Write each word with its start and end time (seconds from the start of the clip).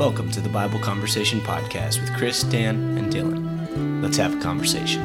Welcome 0.00 0.30
to 0.30 0.40
the 0.40 0.48
Bible 0.48 0.78
Conversation 0.78 1.42
Podcast 1.42 2.00
with 2.00 2.10
Chris, 2.16 2.42
Dan, 2.44 2.96
and 2.96 3.12
Dylan. 3.12 4.02
Let's 4.02 4.16
have 4.16 4.34
a 4.34 4.40
conversation. 4.40 5.02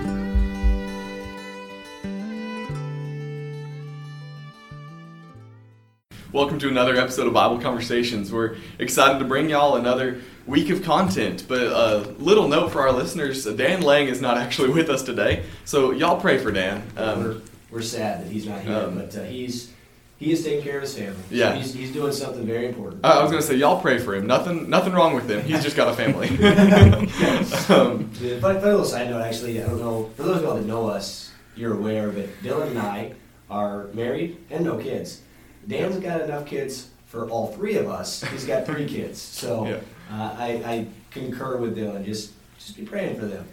Welcome 6.32 6.60
to 6.60 6.70
another 6.70 6.96
episode 6.96 7.28
of 7.28 7.34
Bible 7.34 7.60
Conversations. 7.60 8.32
We're 8.32 8.56
excited 8.80 9.20
to 9.20 9.26
bring 9.26 9.50
y'all 9.50 9.76
another 9.76 10.22
week 10.46 10.70
of 10.70 10.82
content. 10.82 11.44
But 11.46 11.64
a 11.64 12.16
little 12.18 12.48
note 12.48 12.72
for 12.72 12.80
our 12.80 12.94
listeners 12.94 13.44
Dan 13.44 13.82
Lang 13.82 14.08
is 14.08 14.22
not 14.22 14.38
actually 14.38 14.70
with 14.70 14.90
us 14.90 15.04
today, 15.04 15.44
so 15.66 15.92
y'all 15.92 16.22
pray 16.22 16.38
for 16.38 16.54
Dan. 16.54 16.82
Um, 16.96 17.22
we're, 17.22 17.42
we're 17.70 17.82
sad 17.82 18.24
that 18.24 18.32
he's 18.32 18.46
not 18.46 18.62
here, 18.62 18.78
um, 18.78 18.96
but 18.96 19.14
uh, 19.18 19.24
he's 19.24 19.74
he 20.18 20.32
is 20.32 20.44
taking 20.44 20.64
care 20.64 20.78
of 20.78 20.84
his 20.84 20.98
family. 20.98 21.22
Yeah, 21.30 21.54
so 21.54 21.60
he's, 21.60 21.74
he's 21.74 21.92
doing 21.92 22.14
something 22.14 22.46
very 22.46 22.68
important. 22.68 23.04
I 23.04 23.22
was 23.22 23.32
gonna 23.32 23.42
say 23.44 23.56
y'all 23.56 23.82
pray 23.82 24.00
for 24.00 24.16
him. 24.16 24.28
Nothing 24.28 24.70
nothing 24.70 24.94
wrong 24.94 25.14
with 25.14 25.30
him. 25.30 25.44
He's 25.44 25.64
just 25.64 25.76
got 25.76 25.90
a 25.90 25.94
family. 25.94 26.30
um, 27.76 28.10
funny, 28.10 28.40
funny 28.40 28.60
little 28.62 28.86
side 28.86 29.10
note, 29.10 29.22
actually, 29.22 29.62
I 29.62 29.68
don't 29.68 29.80
know 29.80 30.10
for 30.16 30.24
those 30.24 30.38
of 30.38 30.44
y'all 30.44 30.56
that 30.56 30.66
know 30.66 30.88
us, 30.88 31.32
you're 31.56 31.74
aware, 31.74 32.10
but 32.10 32.30
Dylan 32.42 32.70
and 32.70 32.80
I 32.80 33.14
are 33.50 33.88
married 33.94 34.38
and 34.50 34.64
no 34.64 34.78
kids. 34.78 35.22
Dan's 35.68 35.98
got 35.98 36.22
enough 36.22 36.46
kids 36.46 36.90
for 37.08 37.30
all 37.30 37.48
three 37.48 37.76
of 37.78 37.88
us. 37.88 38.24
He's 38.24 38.46
got 38.46 38.66
three 38.66 38.86
kids, 38.88 39.22
so 39.22 39.66
yeah. 39.66 39.80
uh, 40.12 40.36
I, 40.38 40.48
I 40.66 40.88
concur 41.12 41.58
with 41.58 41.78
Dylan. 41.78 42.06
Just 42.06 42.32
just 42.58 42.78
be 42.78 42.86
praying 42.86 43.20
for 43.20 43.26
them. 43.26 43.48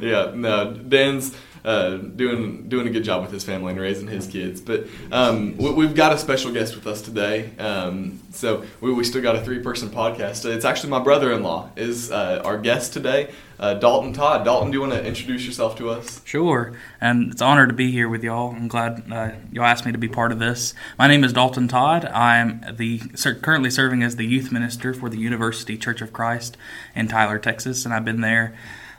yeah, 0.00 0.32
no, 0.34 0.72
Dan's 0.72 1.36
uh, 1.64 1.96
doing 1.96 2.68
doing 2.68 2.86
a 2.86 2.90
good 2.90 3.04
job 3.04 3.22
with 3.22 3.30
his 3.30 3.44
family 3.44 3.70
and 3.72 3.80
raising 3.80 4.08
his 4.08 4.26
kids. 4.26 4.60
But 4.60 4.86
um, 5.10 5.56
we, 5.56 5.86
have 5.86 5.94
got 5.94 6.12
a 6.12 6.18
special 6.18 6.52
guest 6.52 6.74
with 6.74 6.86
us 6.86 7.02
today. 7.02 7.52
Um, 7.58 8.20
so 8.32 8.64
we, 8.80 8.92
we 8.92 9.04
still 9.04 9.22
got 9.22 9.36
a 9.36 9.40
three 9.40 9.60
person 9.60 9.88
podcast. 9.88 10.44
It's 10.44 10.64
actually 10.64 10.90
my 10.90 10.98
brother 10.98 11.32
in 11.32 11.42
law 11.42 11.70
is 11.76 12.10
uh, 12.10 12.42
our 12.44 12.58
guest 12.58 12.92
today, 12.92 13.32
uh, 13.60 13.74
Dalton 13.74 14.12
Todd. 14.12 14.44
Dalton, 14.44 14.72
do 14.72 14.78
you 14.78 14.80
want 14.80 14.92
to 14.92 15.04
introduce 15.04 15.46
yourself 15.46 15.76
to 15.78 15.90
us? 15.90 16.20
Sure, 16.24 16.72
and 17.00 17.32
it's 17.32 17.40
an 17.40 17.46
honor 17.46 17.66
to 17.68 17.72
be 17.72 17.92
here 17.92 18.08
with 18.08 18.24
y'all. 18.24 18.50
I'm 18.50 18.68
glad 18.68 19.04
uh, 19.10 19.30
y'all 19.52 19.64
asked 19.64 19.86
me 19.86 19.92
to 19.92 19.98
be 19.98 20.08
part 20.08 20.32
of 20.32 20.40
this. 20.40 20.74
My 20.98 21.06
name 21.06 21.22
is 21.22 21.32
Dalton 21.32 21.68
Todd. 21.68 22.06
I'm 22.06 22.64
the 22.76 23.00
currently 23.42 23.70
serving 23.70 24.02
as 24.02 24.16
the 24.16 24.26
youth 24.26 24.50
minister 24.50 24.92
for 24.92 25.08
the 25.08 25.18
University 25.18 25.78
Church 25.78 26.02
of 26.02 26.12
Christ 26.12 26.56
in 26.96 27.06
Tyler, 27.06 27.38
Texas, 27.38 27.84
and 27.84 27.94
I've 27.94 28.04
been 28.04 28.20
there 28.20 28.54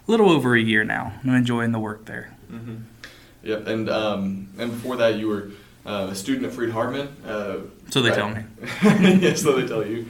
a 0.07 0.11
little 0.11 0.29
over 0.29 0.55
a 0.55 0.61
year 0.61 0.83
now. 0.83 1.13
I'm 1.23 1.35
enjoying 1.35 1.71
the 1.73 1.79
work 1.79 2.05
there. 2.05 2.33
Mm-hmm. 2.53 2.75
Yep, 3.43 3.67
and 3.67 3.89
um, 3.89 4.47
and 4.57 4.71
before 4.71 4.97
that, 4.97 5.15
you 5.15 5.27
were 5.27 5.51
uh, 5.85 6.07
a 6.11 6.15
student 6.15 6.45
at 6.45 6.53
Freed 6.53 6.69
Hardeman. 6.69 7.09
Uh, 7.25 7.57
so 7.89 8.01
they 8.01 8.09
right? 8.09 8.17
tell 8.17 8.29
me. 8.29 9.19
yeah, 9.19 9.33
so 9.33 9.59
they 9.59 9.67
tell 9.67 9.85
you. 9.85 10.07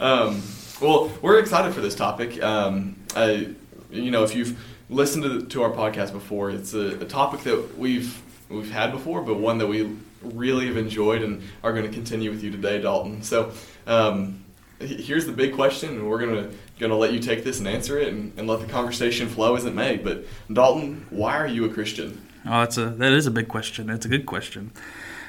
Um, 0.00 0.42
well, 0.80 1.12
we're 1.20 1.38
excited 1.38 1.74
for 1.74 1.80
this 1.80 1.94
topic. 1.94 2.42
Um, 2.42 2.96
I, 3.14 3.48
you 3.90 4.10
know, 4.10 4.24
if 4.24 4.34
you've 4.34 4.58
listened 4.88 5.24
to, 5.24 5.42
to 5.46 5.62
our 5.62 5.70
podcast 5.70 6.12
before, 6.12 6.50
it's 6.50 6.72
a, 6.72 7.00
a, 7.00 7.04
topic 7.04 7.40
that 7.40 7.78
we've 7.78 8.20
we've 8.48 8.70
had 8.70 8.92
before, 8.92 9.20
but 9.20 9.34
one 9.34 9.58
that 9.58 9.66
we 9.66 9.94
really 10.22 10.66
have 10.66 10.76
enjoyed 10.76 11.22
and 11.22 11.42
are 11.62 11.72
going 11.72 11.84
to 11.84 11.92
continue 11.92 12.30
with 12.30 12.42
you 12.42 12.50
today, 12.50 12.80
Dalton. 12.80 13.22
So. 13.22 13.52
Um, 13.86 14.44
here's 14.80 15.26
the 15.26 15.32
big 15.32 15.54
question, 15.54 15.90
and 15.90 16.08
we're 16.08 16.18
gonna 16.18 16.50
gonna 16.78 16.96
let 16.96 17.12
you 17.12 17.20
take 17.20 17.44
this 17.44 17.58
and 17.58 17.68
answer 17.68 17.98
it, 17.98 18.08
and, 18.08 18.32
and 18.36 18.48
let 18.48 18.60
the 18.60 18.66
conversation 18.66 19.28
flow 19.28 19.54
as 19.54 19.64
it 19.64 19.74
may. 19.74 19.96
But 19.96 20.24
Dalton, 20.52 21.06
why 21.10 21.36
are 21.36 21.46
you 21.46 21.64
a 21.64 21.68
Christian? 21.68 22.26
Oh, 22.46 22.60
that's 22.60 22.78
a 22.78 22.90
that 22.90 23.12
is 23.12 23.26
a 23.26 23.30
big 23.30 23.48
question. 23.48 23.90
It's 23.90 24.06
a 24.06 24.08
good 24.08 24.26
question. 24.26 24.72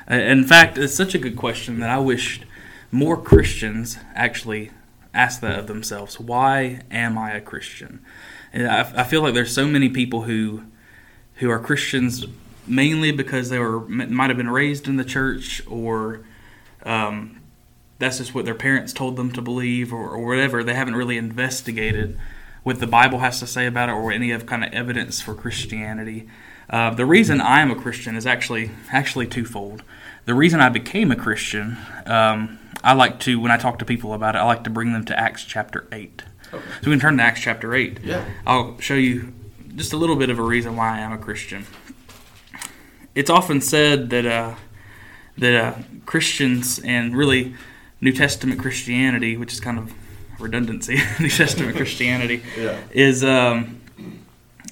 In 0.07 0.43
fact, 0.43 0.77
it's 0.77 0.95
such 0.95 1.13
a 1.13 1.19
good 1.19 1.37
question 1.37 1.79
that 1.79 1.89
I 1.89 1.99
wished 1.99 2.45
more 2.91 3.21
Christians 3.21 3.97
actually 4.15 4.71
ask 5.13 5.41
that 5.41 5.59
of 5.59 5.67
themselves. 5.67 6.19
Why 6.19 6.81
am 6.89 7.17
I 7.17 7.31
a 7.31 7.41
Christian? 7.41 8.03
And 8.53 8.67
I, 8.67 8.91
I 8.95 9.03
feel 9.03 9.21
like 9.21 9.33
there's 9.33 9.53
so 9.53 9.67
many 9.67 9.89
people 9.89 10.23
who 10.23 10.63
who 11.35 11.49
are 11.49 11.59
Christians 11.59 12.25
mainly 12.67 13.11
because 13.11 13.49
they 13.49 13.59
were 13.59 13.81
might 13.81 14.29
have 14.29 14.37
been 14.37 14.49
raised 14.49 14.87
in 14.87 14.97
the 14.97 15.03
church 15.03 15.61
or 15.67 16.21
um, 16.83 17.40
that's 18.01 18.17
just 18.17 18.33
what 18.33 18.45
their 18.45 18.55
parents 18.55 18.91
told 18.91 19.15
them 19.15 19.31
to 19.31 19.41
believe 19.41 19.93
or, 19.93 20.09
or 20.09 20.25
whatever. 20.25 20.63
They 20.63 20.73
haven't 20.73 20.95
really 20.95 21.17
investigated 21.17 22.19
what 22.63 22.79
the 22.79 22.87
Bible 22.87 23.19
has 23.19 23.39
to 23.39 23.47
say 23.47 23.67
about 23.67 23.89
it 23.89 23.93
or 23.93 24.11
any 24.11 24.31
of 24.31 24.45
kind 24.47 24.63
of 24.63 24.73
evidence 24.73 25.21
for 25.21 25.35
Christianity. 25.35 26.27
Uh, 26.67 26.89
the 26.93 27.05
reason 27.05 27.39
I 27.39 27.61
am 27.61 27.69
a 27.69 27.75
Christian 27.75 28.15
is 28.15 28.25
actually 28.25 28.71
actually 28.91 29.27
twofold. 29.27 29.83
The 30.25 30.33
reason 30.33 30.61
I 30.61 30.69
became 30.69 31.11
a 31.11 31.15
Christian, 31.15 31.77
um, 32.05 32.59
I 32.83 32.93
like 32.93 33.19
to 33.21 33.39
when 33.39 33.51
I 33.51 33.57
talk 33.57 33.77
to 33.79 33.85
people 33.85 34.13
about 34.13 34.35
it, 34.35 34.39
I 34.39 34.45
like 34.45 34.63
to 34.63 34.71
bring 34.71 34.93
them 34.93 35.05
to 35.05 35.19
Acts 35.19 35.43
chapter 35.45 35.87
eight. 35.91 36.23
Okay. 36.51 36.65
So 36.81 36.89
we 36.89 36.93
can 36.93 36.99
turn 36.99 37.17
to 37.17 37.23
Acts 37.23 37.41
chapter 37.41 37.75
eight. 37.75 37.99
Yeah. 38.03 38.25
I'll 38.47 38.79
show 38.79 38.95
you 38.95 39.31
just 39.75 39.93
a 39.93 39.97
little 39.97 40.15
bit 40.15 40.29
of 40.31 40.39
a 40.39 40.43
reason 40.43 40.75
why 40.75 40.97
I 40.97 40.99
am 40.99 41.11
a 41.11 41.17
Christian. 41.19 41.67
It's 43.13 43.29
often 43.29 43.61
said 43.61 44.09
that 44.09 44.25
uh, 44.25 44.55
that 45.37 45.55
uh, 45.55 45.73
Christians 46.05 46.79
and 46.79 47.15
really 47.15 47.53
New 48.01 48.11
Testament 48.11 48.59
Christianity, 48.59 49.37
which 49.37 49.53
is 49.53 49.59
kind 49.59 49.77
of 49.77 49.93
redundancy, 50.39 50.95
New 51.19 51.29
Testament 51.29 51.77
Christianity, 51.77 52.41
yeah. 52.57 52.79
is 52.91 53.23
um, 53.23 53.81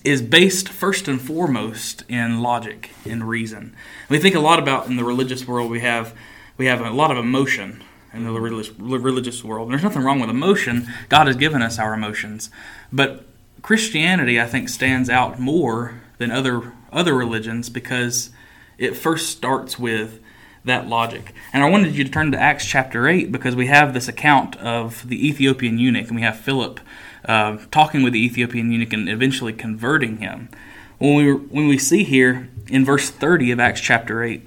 is 0.03 0.21
based 0.21 0.69
first 0.69 1.07
and 1.07 1.21
foremost 1.21 2.03
in 2.09 2.41
logic 2.41 2.91
and 3.05 3.27
reason. 3.27 3.75
We 4.09 4.17
think 4.17 4.35
a 4.35 4.39
lot 4.39 4.59
about 4.59 4.87
in 4.87 4.95
the 4.95 5.03
religious 5.03 5.47
world. 5.47 5.69
We 5.69 5.81
have 5.81 6.15
we 6.57 6.65
have 6.65 6.81
a 6.81 6.89
lot 6.89 7.11
of 7.11 7.17
emotion 7.17 7.83
in 8.13 8.23
the 8.23 8.31
religious 8.31 8.73
religious 8.77 9.43
world. 9.43 9.67
And 9.67 9.73
there's 9.73 9.83
nothing 9.83 10.03
wrong 10.03 10.19
with 10.19 10.29
emotion. 10.29 10.87
God 11.09 11.27
has 11.27 11.35
given 11.35 11.61
us 11.61 11.77
our 11.77 11.93
emotions, 11.93 12.49
but 12.91 13.25
Christianity, 13.61 14.39
I 14.39 14.45
think, 14.45 14.69
stands 14.69 15.09
out 15.09 15.39
more 15.39 16.01
than 16.17 16.31
other 16.31 16.73
other 16.91 17.13
religions 17.13 17.69
because 17.69 18.31
it 18.77 18.95
first 18.95 19.29
starts 19.29 19.77
with 19.77 20.19
that 20.69 20.87
logic. 20.87 21.33
And 21.51 21.63
I 21.63 21.69
wanted 21.69 21.95
you 21.95 22.03
to 22.03 22.09
turn 22.09 22.31
to 22.31 22.39
Acts 22.39 22.65
chapter 22.65 23.07
8 23.07 23.31
because 23.31 23.55
we 23.55 23.67
have 23.67 23.93
this 23.93 24.07
account 24.07 24.55
of 24.57 25.07
the 25.07 25.27
Ethiopian 25.27 25.77
eunuch, 25.77 26.07
and 26.07 26.15
we 26.15 26.21
have 26.21 26.39
Philip 26.39 26.79
uh, 27.25 27.57
talking 27.71 28.01
with 28.01 28.13
the 28.13 28.23
Ethiopian 28.23 28.71
eunuch 28.71 28.93
and 28.93 29.09
eventually 29.09 29.53
converting 29.53 30.17
him. 30.17 30.49
When 30.97 31.15
we, 31.15 31.33
when 31.33 31.67
we 31.67 31.77
see 31.77 32.03
here 32.03 32.49
in 32.67 32.85
verse 32.85 33.09
30 33.09 33.51
of 33.51 33.59
Acts 33.59 33.81
chapter 33.81 34.23
8, 34.23 34.41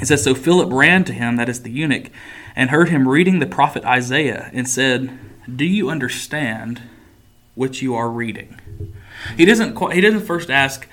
it 0.00 0.06
says, 0.06 0.22
So 0.22 0.34
Philip 0.34 0.72
ran 0.72 1.04
to 1.04 1.12
him, 1.12 1.36
that 1.36 1.48
is 1.48 1.62
the 1.62 1.70
eunuch, 1.70 2.10
and 2.54 2.70
heard 2.70 2.88
him 2.88 3.08
reading 3.08 3.38
the 3.38 3.46
prophet 3.46 3.84
Isaiah, 3.84 4.50
and 4.52 4.68
said, 4.68 5.18
Do 5.54 5.64
you 5.64 5.90
understand 5.90 6.82
what 7.54 7.82
you 7.82 7.94
are 7.94 8.10
reading? 8.10 8.60
He 9.36 9.44
doesn't, 9.44 9.76
he 9.92 10.00
doesn't 10.00 10.26
first 10.26 10.50
ask, 10.50 10.88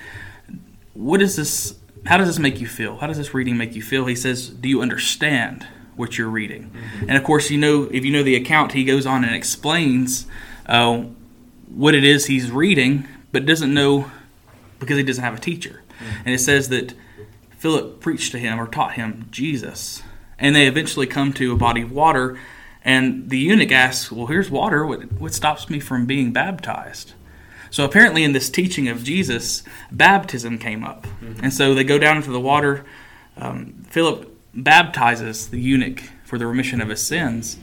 What 0.92 1.22
is 1.22 1.36
this 1.36 1.76
how 2.06 2.16
does 2.16 2.26
this 2.26 2.38
make 2.38 2.60
you 2.60 2.66
feel? 2.66 2.98
How 2.98 3.06
does 3.06 3.16
this 3.16 3.34
reading 3.34 3.56
make 3.56 3.74
you 3.74 3.82
feel? 3.82 4.06
He 4.06 4.14
says, 4.14 4.48
Do 4.48 4.68
you 4.68 4.82
understand 4.82 5.66
what 5.96 6.18
you're 6.18 6.28
reading? 6.28 6.70
Mm-hmm. 6.70 7.08
And 7.08 7.16
of 7.16 7.24
course, 7.24 7.50
you 7.50 7.58
know, 7.58 7.84
if 7.84 8.04
you 8.04 8.10
know 8.10 8.22
the 8.22 8.36
account, 8.36 8.72
he 8.72 8.84
goes 8.84 9.06
on 9.06 9.24
and 9.24 9.34
explains 9.34 10.26
uh, 10.66 11.04
what 11.68 11.94
it 11.94 12.04
is 12.04 12.26
he's 12.26 12.50
reading, 12.50 13.06
but 13.32 13.46
doesn't 13.46 13.72
know 13.72 14.10
because 14.78 14.96
he 14.96 15.02
doesn't 15.02 15.24
have 15.24 15.34
a 15.34 15.40
teacher. 15.40 15.82
Mm-hmm. 15.98 16.22
And 16.26 16.34
it 16.34 16.40
says 16.40 16.68
that 16.68 16.94
Philip 17.56 18.00
preached 18.00 18.32
to 18.32 18.38
him 18.38 18.60
or 18.60 18.66
taught 18.66 18.94
him 18.94 19.26
Jesus. 19.30 20.02
And 20.38 20.54
they 20.54 20.66
eventually 20.66 21.06
come 21.06 21.32
to 21.34 21.52
a 21.52 21.56
body 21.56 21.82
of 21.82 21.92
water, 21.92 22.38
and 22.84 23.30
the 23.30 23.38
eunuch 23.38 23.72
asks, 23.72 24.12
Well, 24.12 24.26
here's 24.26 24.50
water. 24.50 24.84
What, 24.84 25.12
what 25.12 25.32
stops 25.32 25.70
me 25.70 25.80
from 25.80 26.04
being 26.04 26.32
baptized? 26.32 27.14
So 27.74 27.84
apparently, 27.84 28.22
in 28.22 28.30
this 28.30 28.50
teaching 28.50 28.86
of 28.86 29.02
Jesus, 29.02 29.64
baptism 29.90 30.58
came 30.58 30.84
up. 30.84 31.08
Mm-hmm. 31.20 31.42
And 31.42 31.52
so 31.52 31.74
they 31.74 31.82
go 31.82 31.98
down 31.98 32.18
into 32.18 32.30
the 32.30 32.38
water. 32.38 32.84
Um, 33.36 33.84
Philip 33.88 34.32
baptizes 34.54 35.48
the 35.48 35.60
eunuch 35.60 36.04
for 36.22 36.38
the 36.38 36.46
remission 36.46 36.80
of 36.80 36.88
his 36.88 37.04
sins. 37.04 37.58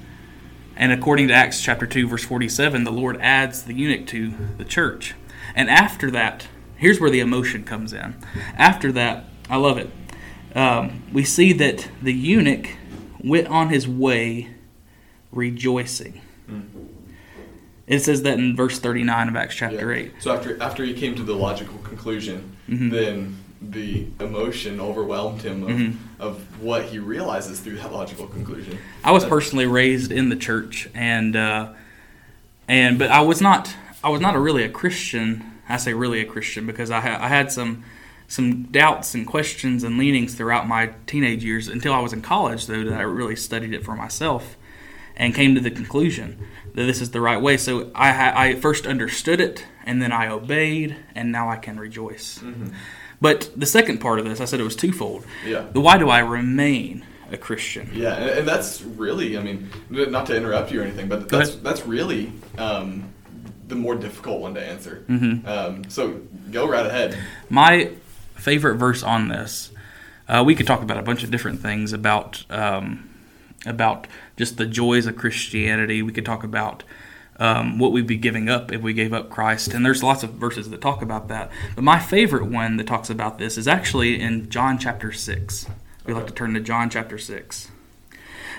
And 0.76 0.92
according 0.92 1.30
to 1.30 1.34
Acts 1.34 1.62
chapter 1.62 1.88
2, 1.88 2.10
verse 2.10 2.26
47, 2.26 2.84
the 2.84 2.92
Lord 2.92 3.22
adds 3.22 3.64
the 3.64 3.74
eunuch 3.74 4.06
to 4.08 4.34
the 4.58 4.66
church. 4.66 5.16
And 5.56 5.70
after 5.70 6.12
that, 6.12 6.46
here's 6.76 7.00
where 7.00 7.10
the 7.10 7.22
emotion 7.22 7.64
comes 7.64 7.94
in. 7.94 8.18
After 8.58 8.92
that, 8.92 9.24
I 9.50 9.56
love 9.56 9.78
it. 9.78 9.90
Um, 10.54 11.04
we 11.14 11.24
see 11.24 11.54
that 11.54 11.88
the 12.02 12.12
eunuch 12.12 12.68
went 13.24 13.48
on 13.48 13.70
his 13.70 13.88
way 13.88 14.50
rejoicing. 15.32 16.20
Mm-hmm. 16.50 16.91
It 17.92 18.00
says 18.00 18.22
that 18.24 18.40
in 18.40 18.56
verse 18.56 18.80
39 18.80 19.28
of 19.28 19.36
Acts 19.36 19.54
chapter 19.54 19.94
yeah. 19.94 20.04
8. 20.06 20.14
So 20.20 20.34
after 20.34 20.62
after 20.64 20.86
he 20.86 20.94
came 20.94 21.14
to 21.16 21.24
the 21.24 21.36
logical 21.36 21.78
conclusion, 21.80 22.56
mm-hmm. 22.70 22.90
then 22.90 23.38
the 23.62 24.08
emotion 24.22 24.80
overwhelmed 24.80 25.42
him 25.42 25.64
of, 25.64 25.70
mm-hmm. 25.70 26.22
of 26.22 26.62
what 26.62 26.86
he 26.86 27.00
realizes 27.00 27.60
through 27.60 27.76
that 27.76 27.92
logical 27.92 28.28
conclusion. 28.28 28.78
I 29.04 29.12
was 29.12 29.26
personally 29.26 29.68
raised 29.68 30.10
in 30.10 30.30
the 30.30 30.38
church 30.38 30.90
and 30.94 31.36
uh, 31.36 31.74
and 32.66 32.98
but 32.98 33.12
I 33.12 33.22
was 33.22 33.42
not 33.42 33.76
I 34.02 34.10
was 34.10 34.22
not 34.22 34.36
a 34.36 34.40
really 34.40 34.64
a 34.64 34.70
Christian. 34.70 35.44
I 35.68 35.76
say 35.76 35.94
really 35.94 36.22
a 36.22 36.26
Christian 36.26 36.66
because 36.66 36.92
I 36.92 37.02
ha- 37.02 37.20
I 37.20 37.28
had 37.28 37.52
some 37.52 37.84
some 38.30 38.64
doubts 38.72 39.14
and 39.14 39.28
questions 39.28 39.84
and 39.84 39.98
leanings 39.98 40.34
throughout 40.34 40.66
my 40.66 40.94
teenage 41.08 41.44
years 41.44 41.68
until 41.68 41.92
I 41.92 42.00
was 42.00 42.14
in 42.14 42.22
college 42.22 42.68
though 42.68 42.86
that 42.86 42.98
I 42.98 43.02
really 43.02 43.36
studied 43.36 43.74
it 43.74 43.84
for 43.84 43.98
myself 43.98 44.56
and 45.18 45.36
came 45.36 45.56
to 45.56 45.62
the 45.62 45.72
conclusion 45.72 46.48
that 46.74 46.84
this 46.84 47.02
is 47.02 47.12
the 47.12 47.22
right 47.22 47.42
way. 47.42 47.58
So 47.58 47.92
I, 47.94 48.50
I 48.50 48.56
first 48.56 48.86
understood 48.88 49.42
it, 49.42 49.66
and 49.86 50.02
then 50.02 50.12
I 50.12 50.28
obeyed, 50.28 50.96
and 51.16 51.32
now 51.32 51.50
I 51.50 51.58
can 51.58 51.80
rejoice. 51.80 52.40
Mm-hmm. 52.40 52.70
But 53.20 53.52
the 53.56 53.66
second 53.66 54.00
part 54.00 54.20
of 54.20 54.26
this, 54.26 54.42
I 54.42 54.46
said 54.46 54.60
it 54.60 54.64
was 54.64 54.76
twofold. 54.76 55.26
Yeah. 55.46 55.66
The 55.72 55.80
why 55.80 55.98
do 55.98 56.10
I 56.10 56.20
remain 56.20 57.06
a 57.32 57.38
Christian? 57.38 57.92
Yeah, 57.94 58.16
and, 58.16 58.48
that's 58.48 58.82
really, 58.82 59.38
I 59.38 59.44
mean, 59.44 59.70
not 59.90 60.26
to 60.28 60.36
interrupt 60.36 60.72
you 60.72 60.82
or 60.82 60.84
anything, 60.84 61.08
but 61.08 61.30
that's 61.30 61.56
that's 61.56 61.86
really 61.86 62.34
um, 62.58 63.14
the 63.68 63.76
more 63.76 63.96
difficult 63.96 64.42
one 64.42 64.56
to 64.56 64.62
answer. 64.62 65.06
Mhm. 65.08 65.48
Um, 65.48 65.90
so 65.90 66.20
go 66.52 66.68
right 66.68 66.86
ahead. 66.86 67.18
My 67.50 67.92
favorite 68.36 68.76
verse 68.76 69.04
on 69.04 69.28
this, 69.28 69.72
uh, 70.28 70.44
we 70.46 70.56
could 70.56 70.66
talk 70.66 70.82
about 70.82 70.98
a 70.98 71.04
bunch 71.04 71.24
of 71.24 71.30
different 71.30 71.62
things 71.62 71.94
about 71.94 72.44
um, 72.50 73.11
about 73.66 74.08
just 74.38 74.58
the 74.58 74.66
joys 74.66 75.06
of 75.06 75.16
Christianity. 75.16 76.02
We 76.02 76.12
could 76.12 76.26
talk 76.26 76.44
about 76.44 76.84
um, 77.38 77.80
what 77.80 77.92
we'd 77.92 78.08
be 78.08 78.18
giving 78.18 78.50
up 78.50 78.72
if 78.72 78.82
we 78.82 78.94
gave 78.94 79.14
up 79.14 79.30
Christ, 79.30 79.74
and 79.74 79.86
there's 79.86 80.04
lots 80.04 80.24
of 80.24 80.32
verses 80.32 80.70
that 80.70 80.82
talk 80.82 81.02
about 81.02 81.28
that. 81.30 81.52
But 81.76 81.84
my 81.84 82.00
favorite 82.00 82.46
one 82.46 82.78
that 82.78 82.88
talks 82.88 83.10
about 83.10 83.38
this 83.38 83.58
is 83.58 83.68
actually 83.68 84.22
in 84.22 84.50
John 84.50 84.78
chapter 84.78 85.12
six. 85.12 85.68
We 86.06 86.14
like 86.14 86.28
to 86.28 86.34
turn 86.34 86.54
to 86.54 86.60
John 86.60 86.90
chapter 86.90 87.18
six, 87.18 87.72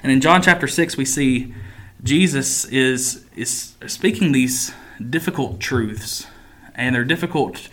and 0.03 0.11
in 0.11 0.21
John 0.21 0.43
chapter 0.43 0.67
six 0.67 0.97
we 0.97 1.05
see 1.05 1.55
Jesus 2.03 2.65
is 2.67 3.25
is 3.37 3.75
speaking 3.87 4.33
these 4.33 4.73
difficult 5.11 5.61
truths, 5.61 6.27
and 6.75 6.95
they're 6.95 7.05
difficult 7.05 7.69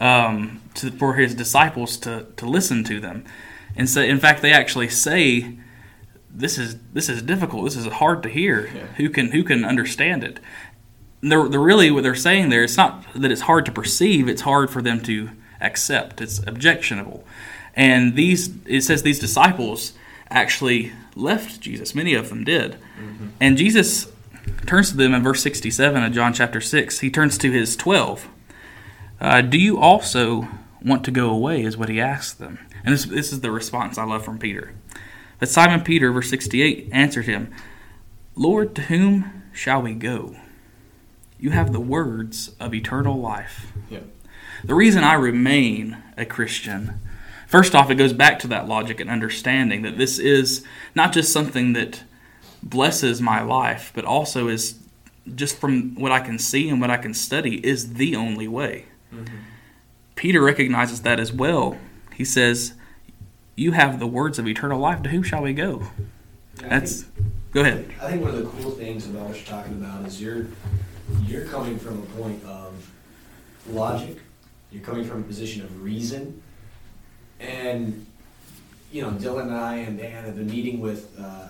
um, 0.00 0.60
to, 0.74 0.90
for 0.90 1.14
his 1.14 1.34
disciples 1.34 1.96
to, 1.98 2.26
to 2.36 2.46
listen 2.46 2.84
to 2.84 3.00
them. 3.00 3.24
And 3.76 3.88
so, 3.88 4.00
in 4.00 4.18
fact, 4.18 4.42
they 4.42 4.52
actually 4.52 4.88
say, 4.88 5.58
"This 6.34 6.58
is 6.58 6.76
this 6.92 7.08
is 7.08 7.22
difficult. 7.22 7.64
This 7.64 7.76
is 7.76 7.86
hard 7.86 8.22
to 8.22 8.28
hear. 8.28 8.70
Yeah. 8.74 8.86
Who 8.96 9.10
can 9.10 9.32
who 9.32 9.44
can 9.44 9.64
understand 9.64 10.24
it?" 10.24 10.40
And 11.20 11.30
They're, 11.30 11.48
they're 11.48 11.60
really 11.60 11.90
what 11.90 12.02
they're 12.02 12.14
saying 12.14 12.48
there. 12.48 12.64
It's 12.64 12.76
not 12.76 13.04
that 13.14 13.30
it's 13.30 13.42
hard 13.42 13.64
to 13.66 13.72
perceive; 13.72 14.28
it's 14.28 14.42
hard 14.42 14.70
for 14.70 14.82
them 14.82 15.00
to 15.02 15.30
accept. 15.60 16.20
It's 16.20 16.40
objectionable. 16.46 17.24
And 17.74 18.16
these 18.16 18.50
it 18.66 18.82
says 18.82 19.02
these 19.02 19.18
disciples 19.18 19.92
actually 20.30 20.92
left 21.14 21.60
Jesus. 21.60 21.94
Many 21.94 22.14
of 22.14 22.28
them 22.28 22.44
did. 22.44 22.76
And 23.40 23.56
Jesus 23.56 24.10
turns 24.66 24.90
to 24.90 24.96
them 24.96 25.14
in 25.14 25.22
verse 25.22 25.42
67 25.42 26.02
of 26.02 26.12
John 26.12 26.32
chapter 26.32 26.60
6. 26.60 27.00
He 27.00 27.10
turns 27.10 27.38
to 27.38 27.50
his 27.50 27.76
12. 27.76 28.28
Uh, 29.20 29.40
do 29.42 29.58
you 29.58 29.78
also 29.78 30.48
want 30.82 31.04
to 31.04 31.10
go 31.10 31.30
away? 31.30 31.62
Is 31.62 31.76
what 31.76 31.88
he 31.88 32.00
asks 32.00 32.32
them. 32.32 32.58
And 32.84 32.92
this, 32.94 33.04
this 33.04 33.32
is 33.32 33.40
the 33.40 33.50
response 33.50 33.98
I 33.98 34.04
love 34.04 34.24
from 34.24 34.38
Peter. 34.38 34.72
But 35.42 35.48
Simon 35.48 35.80
Peter, 35.80 36.12
verse 36.12 36.30
68, 36.30 36.90
answered 36.92 37.24
him, 37.24 37.52
Lord, 38.36 38.76
to 38.76 38.82
whom 38.82 39.42
shall 39.52 39.82
we 39.82 39.92
go? 39.92 40.36
You 41.36 41.50
have 41.50 41.72
the 41.72 41.80
words 41.80 42.54
of 42.60 42.72
eternal 42.72 43.18
life. 43.18 43.72
Yeah. 43.90 44.02
The 44.62 44.76
reason 44.76 45.02
I 45.02 45.14
remain 45.14 46.00
a 46.16 46.24
Christian, 46.24 47.00
first 47.48 47.74
off, 47.74 47.90
it 47.90 47.96
goes 47.96 48.12
back 48.12 48.38
to 48.38 48.46
that 48.46 48.68
logic 48.68 49.00
and 49.00 49.10
understanding 49.10 49.82
that 49.82 49.98
this 49.98 50.20
is 50.20 50.64
not 50.94 51.12
just 51.12 51.32
something 51.32 51.72
that 51.72 52.04
blesses 52.62 53.20
my 53.20 53.42
life, 53.42 53.90
but 53.96 54.04
also 54.04 54.46
is 54.46 54.78
just 55.34 55.58
from 55.58 55.96
what 55.96 56.12
I 56.12 56.20
can 56.20 56.38
see 56.38 56.68
and 56.68 56.80
what 56.80 56.90
I 56.90 56.98
can 56.98 57.14
study 57.14 57.56
is 57.66 57.94
the 57.94 58.14
only 58.14 58.46
way. 58.46 58.84
Mm-hmm. 59.12 59.38
Peter 60.14 60.40
recognizes 60.40 61.02
that 61.02 61.18
as 61.18 61.32
well. 61.32 61.78
He 62.14 62.24
says, 62.24 62.74
"You 63.56 63.72
have 63.72 63.98
the 63.98 64.06
words 64.06 64.38
of 64.38 64.46
eternal 64.46 64.78
life. 64.78 65.02
To 65.02 65.10
whom 65.10 65.22
shall 65.22 65.42
we 65.42 65.52
go?" 65.52 65.88
That's 66.56 67.02
think- 67.02 67.26
go 67.52 67.60
ahead. 67.62 67.90
I 68.00 68.10
think 68.10 68.22
one 68.22 68.30
of 68.30 68.38
the 68.38 68.62
cool 68.62 68.72
things 68.72 69.06
about 69.06 69.28
what 69.28 69.36
you're 69.36 69.46
talking 69.46 69.74
about 69.74 70.06
is 70.06 70.20
you're 70.20 70.46
you're 71.26 71.44
coming 71.46 71.78
from 71.78 71.98
a 71.98 72.06
point 72.20 72.42
of 72.44 72.90
logic. 73.68 74.18
You're 74.70 74.82
coming 74.82 75.04
from 75.04 75.20
a 75.20 75.24
position 75.24 75.62
of 75.62 75.82
reason, 75.82 76.42
and 77.40 78.06
you 78.90 79.02
know 79.02 79.10
Dylan 79.10 79.42
and 79.42 79.54
I 79.54 79.76
and 79.76 79.98
Dan 79.98 80.24
have 80.24 80.36
been 80.36 80.50
meeting 80.50 80.80
with 80.80 81.10
uh, 81.20 81.48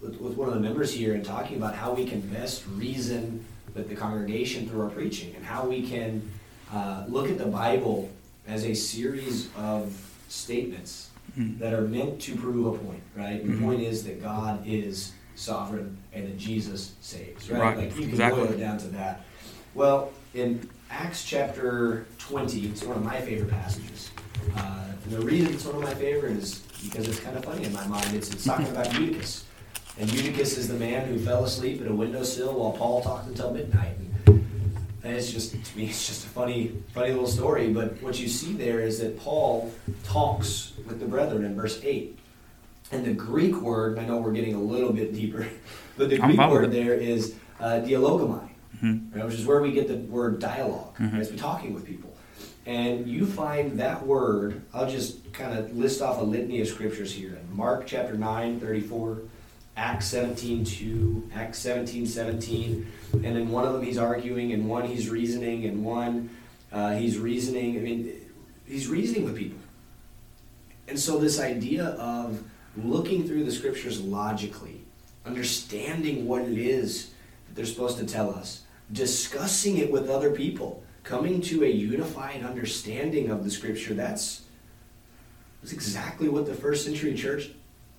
with, 0.00 0.20
with 0.20 0.36
one 0.36 0.48
of 0.48 0.54
the 0.54 0.60
members 0.60 0.92
here 0.92 1.14
and 1.14 1.24
talking 1.24 1.56
about 1.56 1.74
how 1.74 1.92
we 1.92 2.04
can 2.04 2.20
best 2.20 2.64
reason 2.74 3.44
with 3.74 3.88
the 3.88 3.94
congregation 3.94 4.68
through 4.68 4.82
our 4.82 4.90
preaching 4.90 5.34
and 5.34 5.44
how 5.44 5.66
we 5.66 5.86
can 5.86 6.28
uh, 6.72 7.04
look 7.08 7.30
at 7.30 7.38
the 7.38 7.46
Bible 7.46 8.10
as 8.46 8.64
a 8.64 8.74
series 8.74 9.48
of 9.56 9.94
statements 10.28 11.10
Mhm. 11.38 11.58
that 11.58 11.72
are 11.72 11.82
meant 11.82 12.20
to 12.22 12.36
prove 12.36 12.66
a 12.74 12.78
point, 12.78 13.02
right? 13.16 13.44
The 13.46 13.52
Mhm. 13.52 13.62
point 13.62 13.80
is 13.82 14.04
that 14.04 14.22
God 14.22 14.66
is 14.66 15.12
sovereign 15.34 15.96
and 16.12 16.26
that 16.26 16.38
Jesus 16.38 16.92
saves, 17.00 17.50
right? 17.50 17.60
Right, 17.60 17.76
Like 17.78 17.94
you 17.96 18.02
can 18.02 18.10
exactly. 18.10 18.42
boil 18.42 18.52
it 18.52 18.58
down 18.58 18.78
to 18.78 18.88
that. 18.88 19.24
Well, 19.74 20.10
in 20.34 20.68
Acts 20.90 21.24
chapter 21.24 22.04
20, 22.18 22.66
it's 22.66 22.82
one 22.84 22.98
of 22.98 23.04
my 23.04 23.20
favorite 23.20 23.50
passages. 23.50 24.10
Uh, 24.54 24.84
the 25.08 25.20
reason 25.20 25.54
it's 25.54 25.64
one 25.64 25.76
of 25.76 25.82
my 25.82 25.94
favorite 25.94 26.36
is 26.36 26.60
because 26.84 27.08
it's 27.08 27.20
kind 27.20 27.36
of 27.36 27.44
funny 27.44 27.64
in 27.64 27.72
my 27.72 27.86
mind. 27.86 28.14
It's, 28.14 28.30
it's 28.30 28.44
talking 28.44 28.66
about 28.68 28.92
Eutychus. 28.92 29.44
And 29.98 30.12
Eutychus 30.12 30.58
is 30.58 30.68
the 30.68 30.74
man 30.74 31.06
who 31.08 31.18
fell 31.18 31.44
asleep 31.44 31.80
at 31.80 31.86
a 31.86 31.94
windowsill 31.94 32.52
while 32.54 32.72
Paul 32.72 33.02
talked 33.02 33.28
until 33.28 33.52
midnight. 33.52 33.92
And 33.98 34.11
it's 35.04 35.30
just, 35.32 35.52
to 35.64 35.76
me, 35.78 35.86
it's 35.86 36.06
just 36.06 36.24
a 36.24 36.28
funny, 36.28 36.72
funny 36.94 37.10
little 37.10 37.26
story. 37.26 37.72
But 37.72 38.00
what 38.02 38.18
you 38.20 38.28
see 38.28 38.52
there 38.52 38.80
is 38.80 39.00
that 39.00 39.18
Paul 39.18 39.72
talks 40.04 40.72
with 40.86 41.00
the 41.00 41.06
brethren 41.06 41.44
in 41.44 41.54
verse 41.56 41.80
8. 41.82 42.18
And 42.92 43.04
the 43.04 43.12
Greek 43.14 43.56
word, 43.56 43.98
I 43.98 44.04
know 44.04 44.18
we're 44.18 44.32
getting 44.32 44.54
a 44.54 44.60
little 44.60 44.92
bit 44.92 45.12
deeper, 45.14 45.46
but 45.96 46.10
the 46.10 46.18
Greek 46.18 46.38
word 46.38 46.70
there 46.72 46.94
is 46.94 47.34
uh, 47.60 47.80
dialogomai, 47.84 48.48
Mhm. 48.82 49.14
right, 49.14 49.24
which 49.24 49.34
is 49.34 49.46
where 49.46 49.62
we 49.62 49.72
get 49.72 49.88
the 49.88 49.96
word 49.96 50.38
dialog 50.40 50.94
Mhm. 50.96 51.12
right, 51.12 51.20
as 51.20 51.30
we're 51.30 51.36
talking 51.38 51.72
with 51.74 51.86
people. 51.86 52.10
And 52.66 53.06
you 53.08 53.24
find 53.26 53.78
that 53.80 54.06
word, 54.06 54.62
I'll 54.74 54.88
just 54.90 55.32
kind 55.32 55.58
of 55.58 55.76
list 55.76 56.02
off 56.02 56.20
a 56.20 56.24
litany 56.24 56.60
of 56.60 56.68
scriptures 56.68 57.12
here. 57.12 57.36
In 57.50 57.56
Mark 57.56 57.86
chapter 57.86 58.14
9, 58.14 58.60
34, 58.60 59.18
Acts 59.76 60.06
17, 60.08 60.64
2, 60.64 61.30
Acts 61.34 61.58
17, 61.58 62.06
17. 62.06 62.92
And 63.12 63.24
in 63.24 63.50
one 63.50 63.64
of 63.64 63.72
them 63.72 63.82
he's 63.82 63.98
arguing, 63.98 64.52
and 64.52 64.68
one 64.68 64.84
he's 64.84 65.08
reasoning, 65.08 65.64
and 65.64 65.84
one 65.84 66.30
uh, 66.70 66.92
he's 66.92 67.18
reasoning. 67.18 67.78
I 67.78 67.80
mean, 67.80 68.20
he's 68.66 68.88
reasoning 68.88 69.24
with 69.24 69.36
people. 69.36 69.58
And 70.88 70.98
so 70.98 71.18
this 71.18 71.40
idea 71.40 71.86
of 71.86 72.42
looking 72.76 73.26
through 73.26 73.44
the 73.44 73.52
scriptures 73.52 74.00
logically, 74.00 74.82
understanding 75.24 76.26
what 76.26 76.42
it 76.42 76.58
is 76.58 77.10
that 77.46 77.54
they're 77.54 77.66
supposed 77.66 77.98
to 77.98 78.06
tell 78.06 78.30
us, 78.30 78.62
discussing 78.92 79.78
it 79.78 79.90
with 79.90 80.10
other 80.10 80.30
people, 80.30 80.82
coming 81.02 81.40
to 81.40 81.64
a 81.64 81.68
unified 81.68 82.44
understanding 82.44 83.30
of 83.30 83.44
the 83.44 83.50
scripture, 83.50 83.94
that's, 83.94 84.42
that's 85.60 85.72
exactly 85.72 86.28
what 86.28 86.46
the 86.46 86.54
first 86.54 86.84
century 86.84 87.14
church 87.14 87.50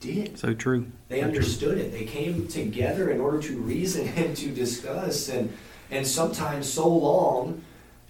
did. 0.03 0.37
So 0.37 0.53
true. 0.53 0.85
They 1.09 1.21
understood 1.21 1.77
it. 1.77 1.91
They 1.91 2.05
came 2.05 2.47
together 2.47 3.09
in 3.11 3.19
order 3.21 3.39
to 3.41 3.57
reason 3.57 4.07
and 4.15 4.35
to 4.37 4.49
discuss, 4.49 5.29
and 5.29 5.51
and 5.91 6.05
sometimes 6.05 6.67
so 6.71 6.87
long 6.87 7.61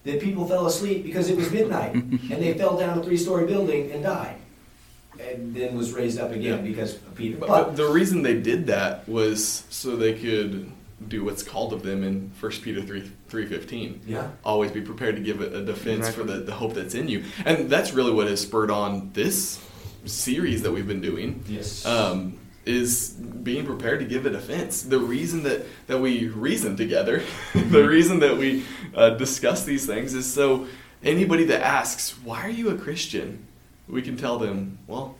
that 0.03 0.19
people 0.21 0.45
fell 0.47 0.65
asleep 0.65 1.03
because 1.03 1.29
it 1.29 1.37
was 1.37 1.49
midnight, 1.51 1.93
and 1.95 2.19
they 2.29 2.53
fell 2.53 2.77
down 2.77 2.99
a 2.99 3.03
three-story 3.03 3.45
building 3.45 3.91
and 3.91 4.03
died, 4.03 4.35
and 5.19 5.55
then 5.55 5.77
was 5.77 5.93
raised 5.93 6.19
up 6.19 6.31
again 6.31 6.59
Yeah. 6.65 6.71
because 6.71 6.95
of 6.95 7.15
Peter. 7.15 7.37
But, 7.37 7.47
But, 7.47 7.75
the 7.77 7.87
reason 7.87 8.21
they 8.21 8.39
did 8.39 8.67
that 8.67 9.07
was 9.07 9.63
so 9.69 9.95
they 9.95 10.13
could 10.13 10.71
do 11.07 11.23
what's 11.25 11.43
called 11.43 11.73
of 11.73 11.83
them 11.83 12.03
in 12.03 12.31
1 12.39 12.51
Peter 12.63 12.81
3 12.81 13.11
3.15. 13.29 13.99
yeah, 14.05 14.29
Always 14.45 14.71
be 14.71 14.79
prepared 14.81 15.15
to 15.17 15.21
give 15.21 15.41
a, 15.41 15.57
a 15.59 15.63
defense 15.65 16.07
Exactly. 16.07 16.23
for 16.25 16.31
the, 16.31 16.39
the 16.45 16.53
hope 16.53 16.73
that's 16.75 16.93
in 16.95 17.07
you. 17.09 17.23
And 17.45 17.69
that's 17.69 17.91
really 17.93 18.13
what 18.13 18.27
has 18.27 18.39
spurred 18.41 18.69
on 18.71 19.09
this 19.13 19.59
series 20.05 20.61
that 20.63 20.71
we've 20.71 20.87
been 20.87 21.01
doing. 21.01 21.43
yes, 21.47 21.85
um, 21.85 22.39
is 22.65 23.09
being 23.09 23.65
prepared 23.65 23.99
to 23.99 24.05
give 24.05 24.25
a 24.25 24.29
defense. 24.29 24.83
The 24.83 24.99
reason 24.99 25.43
that, 25.43 25.65
that 25.87 25.99
we 25.99 26.27
reason 26.29 26.77
together, 26.77 27.21
the 27.53 27.85
reason 27.85 28.19
that 28.19 28.37
we 28.37 28.63
uh, 28.95 29.11
discuss 29.11 29.65
these 29.65 29.85
things 29.85 30.13
is 30.13 30.31
so 30.31 30.67
anybody 31.03 31.43
that 31.45 31.61
asks, 31.61 32.11
why 32.23 32.45
are 32.45 32.49
you 32.49 32.69
a 32.69 32.77
Christian? 32.77 33.45
We 33.87 34.01
can 34.01 34.15
tell 34.15 34.39
them, 34.39 34.77
well, 34.87 35.15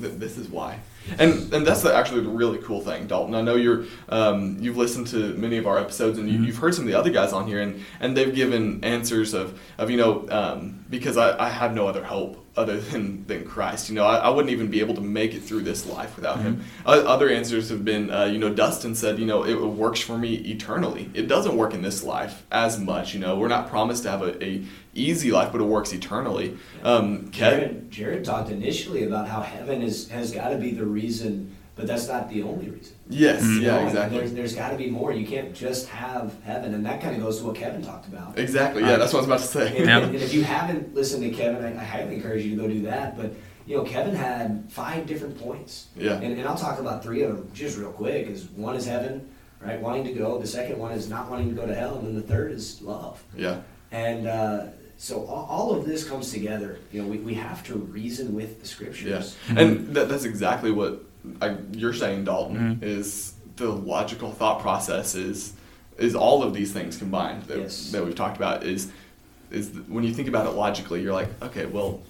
th- 0.00 0.14
this 0.14 0.38
is 0.38 0.48
why. 0.48 0.78
And, 1.18 1.52
and 1.52 1.66
that's 1.66 1.82
the, 1.82 1.94
actually 1.94 2.22
the 2.22 2.28
really 2.30 2.58
cool 2.58 2.80
thing, 2.80 3.06
Dalton. 3.06 3.34
I 3.34 3.40
know 3.42 3.54
you're 3.56 3.84
um, 4.08 4.58
you've 4.60 4.76
listened 4.76 5.06
to 5.08 5.34
many 5.34 5.56
of 5.56 5.66
our 5.66 5.78
episodes 5.78 6.18
and 6.18 6.28
you, 6.28 6.40
you've 6.40 6.56
heard 6.56 6.74
some 6.74 6.84
of 6.84 6.90
the 6.90 6.98
other 6.98 7.10
guys 7.10 7.32
on 7.32 7.46
here, 7.46 7.60
and, 7.60 7.82
and 8.00 8.16
they've 8.16 8.34
given 8.34 8.82
answers 8.84 9.34
of, 9.34 9.58
of 9.78 9.90
you 9.90 9.96
know 9.96 10.26
um, 10.30 10.84
because 10.90 11.16
I, 11.16 11.46
I 11.46 11.48
have 11.48 11.74
no 11.74 11.86
other 11.86 12.04
hope 12.04 12.42
other 12.56 12.78
than, 12.90 13.26
than 13.26 13.44
Christ. 13.44 13.88
You 13.88 13.94
know, 13.96 14.04
I, 14.04 14.16
I 14.16 14.28
wouldn't 14.30 14.50
even 14.50 14.68
be 14.68 14.80
able 14.80 14.94
to 14.94 15.00
make 15.00 15.34
it 15.34 15.40
through 15.42 15.62
this 15.62 15.86
life 15.86 16.16
without 16.16 16.40
Him. 16.40 16.62
O- 16.86 17.06
Other 17.06 17.28
answers 17.28 17.68
have 17.68 17.84
been, 17.84 18.10
uh, 18.10 18.24
you 18.24 18.38
know, 18.38 18.48
Dustin 18.52 18.94
said, 18.94 19.18
you 19.18 19.26
know, 19.26 19.44
it 19.44 19.54
works 19.60 20.00
for 20.00 20.16
me 20.16 20.34
eternally. 20.34 21.10
It 21.14 21.28
doesn't 21.28 21.56
work 21.56 21.74
in 21.74 21.82
this 21.82 22.02
life 22.02 22.44
as 22.50 22.78
much. 22.78 23.12
You 23.14 23.20
know, 23.20 23.36
we're 23.38 23.48
not 23.48 23.68
promised 23.68 24.04
to 24.04 24.10
have 24.10 24.22
a, 24.22 24.42
a 24.42 24.64
easy 24.94 25.30
life, 25.30 25.52
but 25.52 25.60
it 25.60 25.64
works 25.64 25.92
eternally. 25.92 26.56
Um, 26.82 27.30
Kevin, 27.30 27.60
Jared, 27.60 27.90
Jared 27.90 28.24
talked 28.24 28.48
initially 28.50 29.04
about 29.04 29.28
how 29.28 29.42
heaven 29.42 29.82
is 29.82 30.08
has 30.08 30.32
got 30.32 30.48
to 30.48 30.56
be 30.56 30.70
the 30.70 30.86
reason 31.00 31.54
but 31.76 31.86
that's 31.86 32.08
not 32.08 32.30
the 32.30 32.42
only 32.42 32.70
reason. 32.70 32.96
Yes, 33.10 33.42
Mm. 33.42 33.60
yeah, 33.60 33.76
No, 33.80 33.86
exactly. 33.86 34.18
There's, 34.18 34.32
there's 34.32 34.54
got 34.54 34.70
to 34.70 34.78
be 34.78 34.88
more. 34.88 35.12
You 35.12 35.26
can't 35.26 35.52
just 35.54 35.88
have 35.88 36.32
heaven, 36.42 36.72
and 36.72 36.86
that 36.86 37.02
kind 37.02 37.14
of 37.14 37.20
goes 37.20 37.36
to 37.40 37.44
what 37.44 37.54
Kevin 37.54 37.82
talked 37.82 38.08
about. 38.08 38.38
Exactly. 38.38 38.80
Yeah, 38.82 38.96
that's 38.96 39.12
what 39.12 39.18
I 39.18 39.26
was 39.26 39.30
about 39.32 39.40
to 39.40 39.46
say. 39.58 39.76
And, 39.76 39.86
Yeah. 39.86 39.98
and 39.98 40.14
if 40.14 40.32
you 40.32 40.42
haven't 40.42 40.94
listened 40.94 41.22
to 41.24 41.30
Kevin, 41.30 41.62
I, 41.62 41.78
I 41.78 41.84
highly 41.84 42.14
encourage 42.14 42.46
you 42.46 42.56
to 42.56 42.62
go 42.62 42.66
do 42.66 42.80
that. 42.84 43.18
But 43.18 43.34
you 43.66 43.76
know, 43.76 43.84
Kevin 43.84 44.14
had 44.14 44.64
five 44.70 45.06
different 45.06 45.38
points. 45.38 45.88
Yeah. 45.94 46.14
And, 46.14 46.38
and 46.38 46.48
I'll 46.48 46.56
talk 46.56 46.78
about 46.80 47.02
three 47.02 47.20
of 47.24 47.36
them 47.36 47.50
just 47.52 47.76
real 47.76 47.92
quick. 47.92 48.26
Is 48.28 48.44
one 48.68 48.74
is 48.74 48.86
heaven, 48.86 49.28
right? 49.60 49.78
Wanting 49.78 50.04
to 50.04 50.12
go. 50.14 50.38
The 50.38 50.46
second 50.46 50.78
one 50.78 50.92
is 50.92 51.10
not 51.10 51.28
wanting 51.30 51.50
to 51.50 51.54
go 51.60 51.66
to 51.66 51.74
hell, 51.74 51.96
and 51.98 52.06
then 52.06 52.14
the 52.14 52.22
third 52.32 52.52
is 52.52 52.80
love. 52.80 53.22
Yeah. 53.36 53.60
And 53.92 54.26
uh, 54.26 54.68
so 54.98 55.24
all, 55.26 55.46
all 55.50 55.74
of 55.74 55.84
this 55.86 56.08
comes 56.08 56.32
together. 56.32 56.78
You 56.92 57.02
know, 57.02 57.08
we, 57.08 57.18
we 57.18 57.34
have 57.34 57.62
to 57.66 57.74
reason 57.74 58.34
with 58.34 58.60
the 58.62 58.66
Yeah, 58.66 59.20
scriptures. 59.22 59.36
and 59.48 59.94
that, 59.94 60.08
that's 60.08 60.24
exactly 60.24 60.70
what 60.70 61.02
I, 61.42 61.56
you're 61.72 61.92
saying, 61.94 62.24
Dalton. 62.24 62.76
Mhm. 62.76 62.82
Is 62.82 63.34
the 63.56 63.68
logical 63.70 64.32
thought 64.32 64.60
process 64.60 65.14
is 65.14 65.52
is 65.98 66.14
all 66.14 66.42
of 66.42 66.52
these 66.52 66.72
things 66.72 66.96
combined 66.98 67.42
that, 67.44 67.58
Yes. 67.58 67.90
that 67.90 68.04
we've 68.04 68.14
talked 68.14 68.36
about 68.36 68.64
is 68.64 68.90
is 69.50 69.70
th- 69.70 69.84
when 69.88 70.04
you 70.04 70.12
think 70.12 70.28
about 70.28 70.46
it 70.46 70.50
logically, 70.50 71.02
you're 71.02 71.14
like, 71.14 71.28
okay, 71.42 71.64
well, 71.66 72.02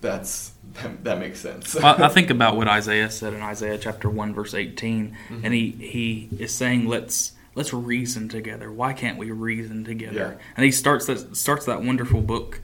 that's 0.00 0.52
that, 0.74 1.04
that 1.04 1.18
makes 1.18 1.40
sense. 1.40 1.76
I, 1.76 2.04
I 2.06 2.08
think 2.16 2.30
about 2.30 2.56
what 2.56 2.68
Isaiah 2.68 3.10
said 3.10 3.32
in 3.34 3.42
Isaiah 3.42 3.78
chapter 3.78 4.08
one 4.10 4.32
verse 4.34 4.54
18 4.54 5.16
and 5.42 5.52
he 5.54 5.70
he 5.70 6.28
is 6.38 6.52
saying 6.54 6.86
let's 6.88 7.32
let's 7.54 7.72
reason 7.72 8.28
together. 8.28 8.70
Why 8.70 8.92
can't 8.92 9.18
we 9.18 9.30
reason 9.30 9.84
together? 9.84 10.36
Yeah. 10.38 10.44
And 10.56 10.64
he 10.64 10.70
starts 10.70 11.06
that 11.06 11.36
starts 11.36 11.66
that 11.66 11.82
wonderful 11.82 12.20
book, 12.20 12.60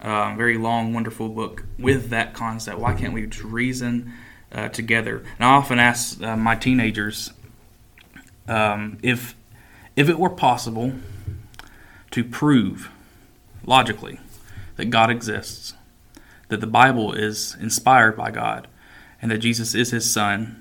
um, 0.00 0.36
very 0.36 0.58
long, 0.58 0.92
wonderful 0.92 1.28
book 1.28 1.64
with 1.78 2.10
that 2.10 2.34
concept. 2.34 2.78
Why 2.78 2.94
can't 2.94 3.12
we 3.12 3.26
just 3.26 3.44
reason 3.44 4.12
uh, 4.52 4.68
together? 4.68 5.18
And 5.38 5.44
I 5.44 5.50
often 5.50 5.78
ask 5.78 6.20
uh, 6.22 6.36
my 6.36 6.56
teenagers 6.56 7.32
um, 8.48 8.98
if 9.02 9.36
if 9.96 10.08
it 10.08 10.18
were 10.18 10.30
possible 10.30 10.94
to 12.10 12.24
prove 12.24 12.90
logically 13.64 14.18
that 14.76 14.86
God 14.86 15.10
exists, 15.10 15.74
that 16.48 16.60
the 16.60 16.66
Bible 16.66 17.12
is 17.12 17.56
inspired 17.60 18.16
by 18.16 18.30
God, 18.30 18.66
and 19.20 19.30
that 19.30 19.38
Jesus 19.38 19.74
is 19.74 19.90
His 19.90 20.10
Son, 20.10 20.59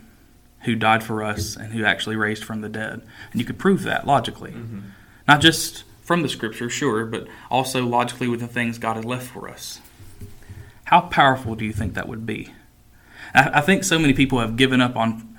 who 0.69 0.75
died 0.75 1.03
for 1.03 1.23
us 1.23 1.55
and 1.55 1.73
who 1.73 1.83
actually 1.83 2.15
raised 2.15 2.43
from 2.43 2.61
the 2.61 2.69
dead, 2.69 3.01
and 3.31 3.41
you 3.41 3.45
could 3.45 3.57
prove 3.57 3.83
that 3.83 4.05
logically, 4.05 4.51
mm-hmm. 4.51 4.79
not 5.27 5.41
just 5.41 5.83
from 6.01 6.21
the 6.21 6.29
Scripture, 6.29 6.69
sure, 6.69 7.05
but 7.05 7.27
also 7.49 7.85
logically 7.85 8.27
with 8.27 8.39
the 8.39 8.47
things 8.47 8.77
God 8.77 8.95
has 8.95 9.05
left 9.05 9.27
for 9.27 9.49
us. 9.49 9.81
How 10.85 11.01
powerful 11.01 11.55
do 11.55 11.65
you 11.65 11.73
think 11.73 11.93
that 11.93 12.07
would 12.07 12.25
be? 12.25 12.53
I, 13.33 13.59
I 13.59 13.61
think 13.61 13.83
so 13.83 13.99
many 13.99 14.13
people 14.13 14.39
have 14.39 14.57
given 14.57 14.81
up 14.81 14.95
on 14.95 15.37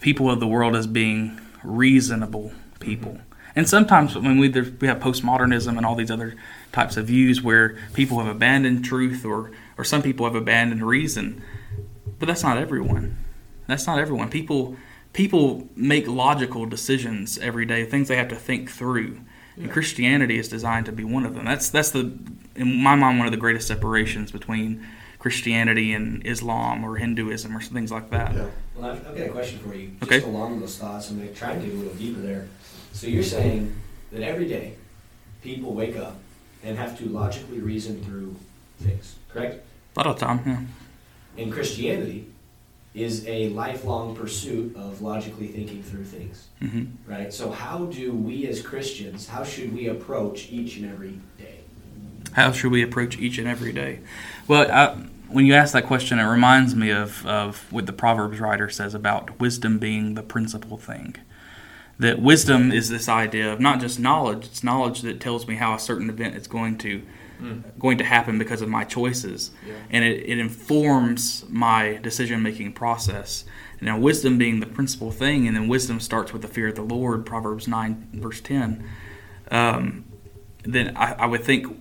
people 0.00 0.30
of 0.30 0.40
the 0.40 0.46
world 0.46 0.76
as 0.76 0.86
being 0.86 1.40
reasonable 1.62 2.52
people. 2.80 3.12
Mm-hmm. 3.12 3.22
And 3.56 3.68
sometimes 3.68 4.16
when 4.16 4.38
we, 4.38 4.48
there's- 4.48 4.72
we 4.80 4.86
have 4.86 4.98
postmodernism 4.98 5.76
and 5.76 5.84
all 5.84 5.96
these 5.96 6.10
other 6.10 6.36
types 6.72 6.96
of 6.96 7.06
views 7.06 7.42
where 7.42 7.76
people 7.94 8.18
have 8.18 8.28
abandoned 8.28 8.84
truth 8.84 9.24
or, 9.24 9.50
or 9.76 9.84
some 9.84 10.02
people 10.02 10.26
have 10.26 10.36
abandoned 10.36 10.82
reason. 10.82 11.42
But 12.18 12.26
that's 12.26 12.42
not 12.42 12.58
everyone. 12.58 13.16
That's 13.68 13.86
not 13.86 14.00
everyone. 14.00 14.30
People 14.30 14.76
people 15.12 15.68
make 15.76 16.08
logical 16.08 16.66
decisions 16.66 17.38
every 17.38 17.64
day, 17.64 17.84
things 17.84 18.08
they 18.08 18.16
have 18.16 18.28
to 18.28 18.36
think 18.36 18.70
through. 18.70 19.20
And 19.56 19.70
Christianity 19.70 20.38
is 20.38 20.48
designed 20.48 20.86
to 20.86 20.92
be 20.92 21.02
one 21.02 21.26
of 21.26 21.34
them. 21.34 21.44
That's 21.44 21.68
that's 21.68 21.90
the 21.90 22.18
in 22.56 22.82
my 22.82 22.96
mind 22.96 23.18
one 23.18 23.26
of 23.26 23.32
the 23.32 23.38
greatest 23.38 23.68
separations 23.68 24.32
between 24.32 24.86
Christianity 25.18 25.92
and 25.92 26.24
Islam 26.26 26.84
or 26.84 26.96
Hinduism 26.96 27.56
or 27.56 27.60
things 27.60 27.90
like 27.90 28.10
that. 28.10 28.34
yeah. 28.34 28.46
Well, 28.74 28.90
I've, 28.90 29.06
I've 29.08 29.16
got 29.16 29.26
a 29.26 29.30
question 29.30 29.58
for 29.58 29.74
you. 29.74 29.90
Okay. 30.02 30.16
Just 30.16 30.28
along 30.28 30.60
those 30.60 30.78
thoughts, 30.78 31.10
I'm 31.10 31.18
going 31.18 31.28
to 31.28 31.34
try 31.34 31.52
and 31.52 31.62
dig 31.62 31.72
a 31.72 31.76
little 31.76 31.94
deeper 31.94 32.20
there. 32.20 32.46
So 32.92 33.08
you're 33.08 33.24
saying 33.24 33.74
that 34.12 34.22
every 34.22 34.46
day 34.46 34.74
people 35.42 35.74
wake 35.74 35.96
up 35.96 36.16
and 36.62 36.78
have 36.78 36.96
to 36.98 37.06
logically 37.06 37.58
reason 37.58 38.02
through 38.04 38.36
things, 38.80 39.16
correct? 39.28 39.64
A 39.96 39.98
lot 39.98 40.06
of 40.06 40.18
time, 40.18 40.40
yeah. 40.46 41.42
And 41.42 41.52
Christianity 41.52 42.26
is 43.02 43.26
a 43.26 43.48
lifelong 43.50 44.14
pursuit 44.14 44.74
of 44.76 45.00
logically 45.02 45.48
thinking 45.48 45.82
through 45.82 46.04
things, 46.04 46.48
hmm 46.60 46.84
right? 47.06 47.32
So 47.32 47.50
how 47.50 47.86
do 47.86 48.12
we 48.12 48.46
as 48.46 48.60
Christians, 48.62 49.28
how 49.28 49.44
should 49.44 49.74
we 49.74 49.88
approach 49.88 50.50
each 50.50 50.76
and 50.76 50.90
every 50.90 51.18
day? 51.38 51.60
How 52.32 52.52
should 52.52 52.70
we 52.72 52.82
approach 52.82 53.18
each 53.18 53.38
and 53.38 53.48
every 53.48 53.72
day? 53.72 54.00
Well, 54.46 54.70
I, 54.70 54.94
when 55.28 55.46
you 55.46 55.54
ask 55.54 55.72
that 55.72 55.86
question, 55.86 56.18
it 56.18 56.24
reminds 56.24 56.74
me 56.74 56.90
of, 56.90 57.26
of 57.26 57.70
what 57.72 57.86
the 57.86 57.92
Proverbs 57.92 58.40
writer 58.40 58.68
says 58.68 58.94
about 58.94 59.38
wisdom 59.40 59.78
being 59.78 60.14
the 60.14 60.22
principal 60.22 60.76
thing. 60.78 61.16
That 61.98 62.20
wisdom 62.20 62.70
is 62.70 62.88
this 62.88 63.08
idea 63.08 63.52
of 63.52 63.58
not 63.60 63.80
just 63.80 63.98
knowledge; 63.98 64.46
it's 64.46 64.62
knowledge 64.62 65.02
that 65.02 65.20
tells 65.20 65.48
me 65.48 65.56
how 65.56 65.74
a 65.74 65.80
certain 65.80 66.08
event 66.08 66.36
is 66.36 66.46
going 66.46 66.78
to 66.78 67.02
going 67.78 67.98
to 67.98 68.04
happen 68.04 68.38
because 68.38 68.62
of 68.62 68.68
my 68.68 68.84
choices, 68.84 69.50
Yeah. 69.66 69.74
and 69.90 70.04
it, 70.04 70.28
it 70.28 70.38
informs 70.38 71.44
my 71.48 71.98
decision 72.02 72.42
making 72.42 72.72
process. 72.72 73.44
Now, 73.80 73.98
wisdom 73.98 74.38
being 74.38 74.60
the 74.60 74.66
principal 74.66 75.10
thing, 75.12 75.46
and 75.46 75.56
then 75.56 75.68
wisdom 75.68 76.00
starts 76.00 76.32
with 76.32 76.42
the 76.42 76.48
fear 76.48 76.68
of 76.68 76.74
the 76.74 76.82
Lord. 76.82 77.24
Proverbs 77.24 77.68
nine 77.68 78.08
verse 78.12 78.40
ten. 78.40 78.84
Um, 79.50 80.04
then 80.64 80.96
I, 80.96 81.12
I 81.12 81.26
would 81.26 81.44
think 81.44 81.80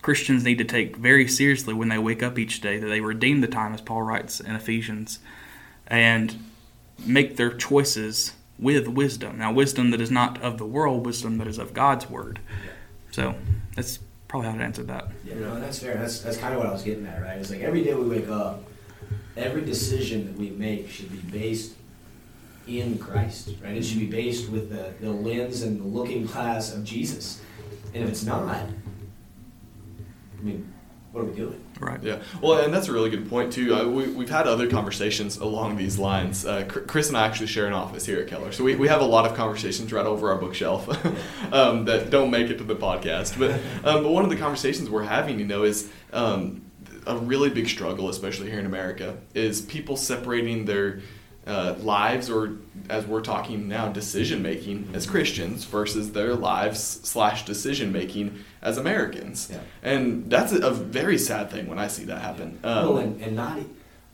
Christians 0.00 0.42
need 0.42 0.58
to 0.58 0.64
take 0.64 0.96
very 0.96 1.28
seriously 1.28 1.74
when 1.74 1.88
they 1.88 1.98
wake 1.98 2.22
up 2.22 2.38
each 2.38 2.60
day 2.60 2.78
that 2.78 2.86
they 2.86 3.00
redeem 3.00 3.40
the 3.40 3.46
time, 3.46 3.74
as 3.74 3.80
Paul 3.80 4.02
writes 4.02 4.40
in 4.40 4.54
Ephesians, 4.54 5.18
and 5.86 6.36
make 7.04 7.36
their 7.36 7.52
choices 7.52 8.32
with 8.58 8.88
wisdom. 8.88 9.38
Now, 9.38 9.52
wisdom 9.52 9.90
that 9.90 10.00
is 10.00 10.10
not 10.10 10.40
of 10.40 10.56
the 10.56 10.66
world, 10.66 11.04
wisdom 11.04 11.38
that 11.38 11.46
is 11.46 11.58
of 11.58 11.74
God's 11.74 12.08
word. 12.08 12.40
So 13.10 13.34
that's 13.76 13.98
probably 14.32 14.48
how 14.48 14.56
to 14.56 14.64
answer 14.64 14.82
that. 14.84 15.08
Yeah, 15.26 15.34
no, 15.34 15.60
that's 15.60 15.78
fair. 15.78 15.94
That's 15.96 16.20
that's 16.20 16.38
kind 16.38 16.54
of 16.54 16.60
what 16.60 16.66
I 16.66 16.72
was 16.72 16.82
getting 16.82 17.06
at, 17.06 17.20
right? 17.20 17.36
It's 17.36 17.50
like 17.50 17.60
every 17.60 17.84
day 17.84 17.92
we 17.92 18.08
wake 18.08 18.30
up, 18.30 18.64
every 19.36 19.60
decision 19.60 20.24
that 20.24 20.38
we 20.38 20.48
make 20.48 20.88
should 20.88 21.12
be 21.12 21.18
based 21.38 21.74
in 22.66 22.96
Christ, 22.96 23.50
right? 23.62 23.76
It 23.76 23.82
should 23.84 23.98
be 23.98 24.06
based 24.06 24.48
with 24.48 24.70
the, 24.70 24.94
the 25.04 25.12
lens 25.12 25.60
and 25.60 25.78
the 25.78 25.84
looking 25.84 26.24
glass 26.24 26.72
of 26.72 26.82
Jesus. 26.82 27.42
And 27.92 28.04
if 28.04 28.08
it's 28.08 28.24
not, 28.24 28.44
I 28.48 28.66
mean, 30.40 30.72
what 31.10 31.20
are 31.20 31.26
we 31.26 31.36
doing? 31.36 31.61
Right. 31.82 32.00
Yeah, 32.02 32.22
well, 32.40 32.64
and 32.64 32.72
that's 32.72 32.86
a 32.86 32.92
really 32.92 33.10
good 33.10 33.28
point 33.28 33.52
too. 33.52 33.74
Uh, 33.74 33.88
we, 33.88 34.08
we've 34.08 34.30
had 34.30 34.46
other 34.46 34.68
conversations 34.68 35.36
along 35.38 35.76
these 35.76 35.98
lines. 35.98 36.46
Uh, 36.46 36.64
Chris 36.64 37.08
and 37.08 37.16
I 37.16 37.26
actually 37.26 37.48
share 37.48 37.66
an 37.66 37.72
office 37.72 38.06
here 38.06 38.20
at 38.20 38.28
Keller, 38.28 38.52
so 38.52 38.62
we, 38.62 38.76
we 38.76 38.86
have 38.86 39.00
a 39.00 39.04
lot 39.04 39.26
of 39.28 39.36
conversations 39.36 39.92
right 39.92 40.06
over 40.06 40.30
our 40.30 40.38
bookshelf 40.38 40.88
um, 41.52 41.84
that 41.86 42.10
don't 42.10 42.30
make 42.30 42.50
it 42.50 42.58
to 42.58 42.64
the 42.64 42.76
podcast. 42.76 43.36
But 43.36 43.52
um, 43.84 44.04
but 44.04 44.12
one 44.12 44.22
of 44.22 44.30
the 44.30 44.36
conversations 44.36 44.88
we're 44.88 45.02
having, 45.02 45.40
you 45.40 45.44
know, 45.44 45.64
is 45.64 45.90
um, 46.12 46.62
a 47.06 47.16
really 47.16 47.50
big 47.50 47.68
struggle, 47.68 48.08
especially 48.08 48.48
here 48.48 48.60
in 48.60 48.66
America, 48.66 49.16
is 49.34 49.60
people 49.60 49.96
separating 49.96 50.64
their 50.66 51.00
uh, 51.46 51.74
lives, 51.80 52.30
or 52.30 52.56
as 52.88 53.06
we're 53.06 53.20
talking 53.20 53.68
now, 53.68 53.88
decision 53.88 54.42
making 54.42 54.90
as 54.94 55.06
Christians 55.06 55.64
versus 55.64 56.12
their 56.12 56.34
lives 56.34 56.80
slash 56.80 57.44
decision 57.44 57.92
making 57.92 58.38
as 58.60 58.78
Americans. 58.78 59.48
Yeah. 59.50 59.58
And 59.82 60.30
that's 60.30 60.52
a, 60.52 60.70
very 60.70 61.18
sad 61.18 61.50
thing 61.50 61.66
when 61.66 61.78
I 61.78 61.88
see 61.88 62.04
that 62.04 62.20
happen. 62.20 62.58
Um, 62.62 62.88
well, 62.88 62.98
and, 62.98 63.20
and 63.20 63.34
not, 63.34 63.58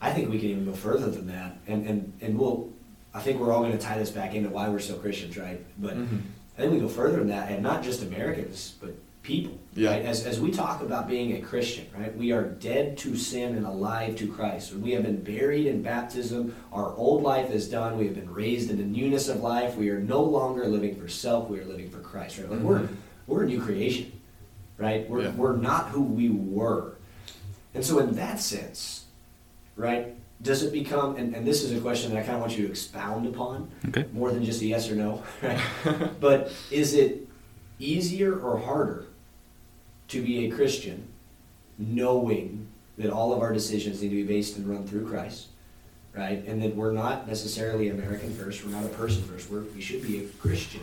I 0.01 0.13
think 0.13 0.31
we 0.31 0.39
can 0.39 0.49
even 0.51 0.65
go 0.65 0.73
further 0.73 1.11
than 1.11 1.27
that. 1.29 1.59
And, 1.67 1.87
and, 1.87 2.13
and 2.21 2.39
we'll, 2.39 2.71
I 3.13 3.21
think 3.21 3.41
we're 3.41 3.53
all 3.53 3.61
going 3.61 3.73
to 3.77 3.79
tie 3.79 3.99
this 3.99 4.11
back 4.11 4.35
into 4.35 4.49
why 4.49 4.69
we're 4.69 4.79
so 4.79 4.97
Christians, 4.97 5.37
right? 5.37 5.65
But 5.79 5.97
Mhm. 5.97 6.21
I 6.57 6.63
think 6.63 6.73
we 6.73 6.81
go 6.81 6.89
further 6.89 7.19
than 7.19 7.29
that, 7.29 7.53
and 7.53 7.63
not 7.63 7.85
just 7.85 8.03
Americans, 8.03 8.75
but 8.81 8.93
people. 9.29 9.59
Yeah. 9.75 9.91
Right? 9.91 10.05
As, 10.07 10.25
as 10.27 10.41
we 10.41 10.51
talk 10.51 10.81
about 10.83 11.07
being 11.07 11.35
a 11.37 11.41
Christian, 11.41 11.87
right? 11.97 12.17
We 12.17 12.33
are 12.33 12.43
dead 12.45 12.97
to 12.99 13.15
sin 13.15 13.55
and 13.57 13.67
alive 13.67 14.17
to 14.17 14.27
Christ. 14.27 14.73
We 14.73 14.93
have 14.93 15.03
been 15.05 15.23
buried 15.23 15.67
in 15.67 15.83
baptism. 15.83 16.57
Our 16.73 16.95
old 16.97 17.23
life 17.23 17.51
is 17.51 17.69
done. 17.69 17.99
We 17.99 18.07
have 18.07 18.15
been 18.15 18.33
raised 18.33 18.71
in 18.71 18.79
the 18.79 18.85
newness 18.85 19.29
of 19.29 19.41
life. 19.41 19.77
We 19.77 19.91
are 19.91 20.01
no 20.01 20.23
longer 20.23 20.67
living 20.67 20.97
for 20.97 21.07
self. 21.09 21.49
We 21.51 21.61
are 21.61 21.65
living 21.67 21.91
for 21.91 21.99
Christ. 21.99 22.39
Right? 22.39 22.51
Like 22.51 22.61
we're 22.61 22.81
Mhm. 22.81 22.97
we're 23.27 23.43
a 23.45 23.47
new 23.47 23.61
creation, 23.61 24.11
right? 24.79 25.09
We're 25.09 25.25
Yeah. 25.25 25.33
we're 25.37 25.57
not 25.57 25.91
who 25.91 26.03
we 26.03 26.31
were, 26.31 26.95
and 27.75 27.85
so 27.85 27.99
in 27.99 28.15
that 28.17 28.41
sense, 28.41 29.05
right? 29.77 30.15
Does 30.41 30.63
it 30.63 30.73
become? 30.73 31.17
And, 31.17 31.35
and 31.37 31.47
this 31.47 31.63
is 31.63 31.73
a 31.77 31.81
question 31.81 32.13
that 32.15 32.19
I 32.21 32.23
kind 32.23 32.37
of 32.37 32.41
want 32.41 32.57
you 32.57 32.65
to 32.65 32.71
expound 32.71 33.27
upon 33.27 33.69
Okay. 33.89 34.07
more 34.13 34.31
than 34.33 34.43
just 34.45 34.63
a 34.63 34.67
yes 34.67 34.91
or 34.91 34.95
no, 34.97 35.23
right? 35.43 35.61
but 36.21 36.51
is 36.71 36.95
it 36.95 37.29
easier 37.79 38.33
or 38.41 38.57
harder 38.59 39.05
to 40.09 40.23
be 40.23 40.47
a 40.47 40.51
Christian 40.51 41.09
knowing 41.79 42.67
that 42.97 43.11
all 43.11 43.33
of 43.33 43.41
our 43.41 43.53
decisions 43.53 44.03
need 44.03 44.09
to 44.09 44.17
be 44.17 44.25
based 44.25 44.57
and 44.57 44.69
run 44.69 44.87
through 44.87 45.07
Christ, 45.09 45.47
right? 46.15 46.45
And 46.47 46.61
that 46.63 46.75
we're 46.75 46.93
not 46.93 47.29
necessarily 47.29 47.89
American 47.91 48.35
first, 48.35 48.65
we're 48.65 48.73
not 48.73 48.85
a 48.85 48.89
person 48.89 49.23
first, 49.23 49.51
we're, 49.51 49.61
we 49.61 49.81
should 49.81 50.03
be 50.03 50.25
a 50.25 50.27
Christian 50.41 50.83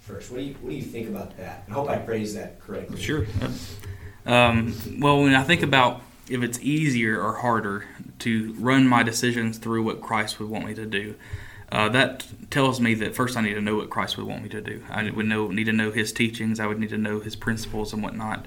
first. 0.00 0.30
What 0.30 0.38
do 0.38 0.44
you, 0.44 0.54
what 0.54 0.70
do 0.70 0.76
you 0.76 0.82
think 0.82 1.08
about 1.08 1.36
that? 1.36 1.64
I 1.68 1.72
hope 1.72 1.88
I 1.88 1.98
phrased 1.98 2.36
that 2.36 2.60
correctly. 2.60 3.00
Sure. 3.00 3.26
Um, 4.26 4.74
well, 4.98 5.22
when 5.22 5.34
I 5.34 5.42
think 5.44 5.62
about 5.62 6.02
if 6.28 6.42
it's 6.42 6.58
easier 6.60 7.20
or 7.20 7.34
harder 7.34 7.84
to 8.20 8.54
run 8.54 8.86
my 8.86 9.02
decisions 9.02 9.58
through 9.58 9.82
what 9.82 10.00
Christ 10.00 10.38
would 10.40 10.48
want 10.48 10.64
me 10.64 10.74
to 10.74 10.86
do. 10.86 11.14
Uh, 11.72 11.88
that 11.88 12.26
tells 12.50 12.80
me 12.82 12.92
that 12.92 13.14
first 13.14 13.34
I 13.34 13.40
need 13.40 13.54
to 13.54 13.60
know 13.62 13.76
what 13.76 13.88
Christ 13.88 14.18
would 14.18 14.26
want 14.26 14.42
me 14.42 14.50
to 14.50 14.60
do. 14.60 14.84
I 14.90 15.08
would 15.08 15.24
know 15.24 15.48
need 15.48 15.64
to 15.64 15.72
know 15.72 15.90
His 15.90 16.12
teachings. 16.12 16.60
I 16.60 16.66
would 16.66 16.78
need 16.78 16.90
to 16.90 16.98
know 16.98 17.18
His 17.18 17.34
principles 17.34 17.94
and 17.94 18.02
whatnot. 18.02 18.46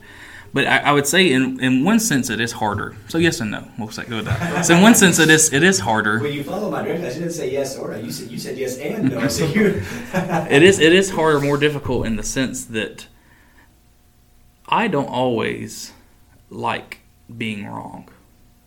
But 0.54 0.68
I, 0.68 0.78
I, 0.78 0.92
would 0.92 1.08
say, 1.08 1.32
in 1.32 1.60
in 1.60 1.84
one 1.84 2.00
sense, 2.00 2.30
it 2.30 2.40
is 2.40 2.52
harder. 2.52 2.96
So 3.10 3.18
yes 3.18 3.40
and 3.42 3.50
no. 3.50 3.68
We'll 3.80 3.90
say 3.90 4.06
go 4.06 4.18
with 4.18 4.26
that. 4.26 4.64
So 4.64 4.76
in 4.76 4.84
one 4.84 4.94
sense, 4.94 5.18
it 5.18 5.32
is 5.32 5.52
it 5.52 5.64
is 5.64 5.80
harder. 5.80 6.20
Well, 6.20 6.30
you 6.30 6.44
follow 6.44 6.70
my 6.70 6.84
directions. 6.84 7.16
I 7.16 7.20
didn't 7.20 7.34
say 7.34 7.52
yes 7.52 7.76
or 7.78 7.92
no. 7.92 7.98
You 7.98 8.12
said 8.12 8.30
you 8.30 8.38
said 8.38 8.58
yes 8.60 8.78
and 8.78 9.10
no. 9.10 9.28
So 9.28 9.48
you. 9.48 9.82
it 10.14 10.62
is 10.62 10.78
it 10.78 10.94
is 10.94 11.10
harder, 11.10 11.42
more 11.42 11.58
difficult 11.58 12.06
in 12.06 12.18
the 12.18 12.24
sense 12.24 12.64
that 12.66 13.08
I 14.70 14.88
don't 14.88 15.10
always 15.10 15.94
like 16.52 17.00
being 17.36 17.66
wrong. 17.66 18.08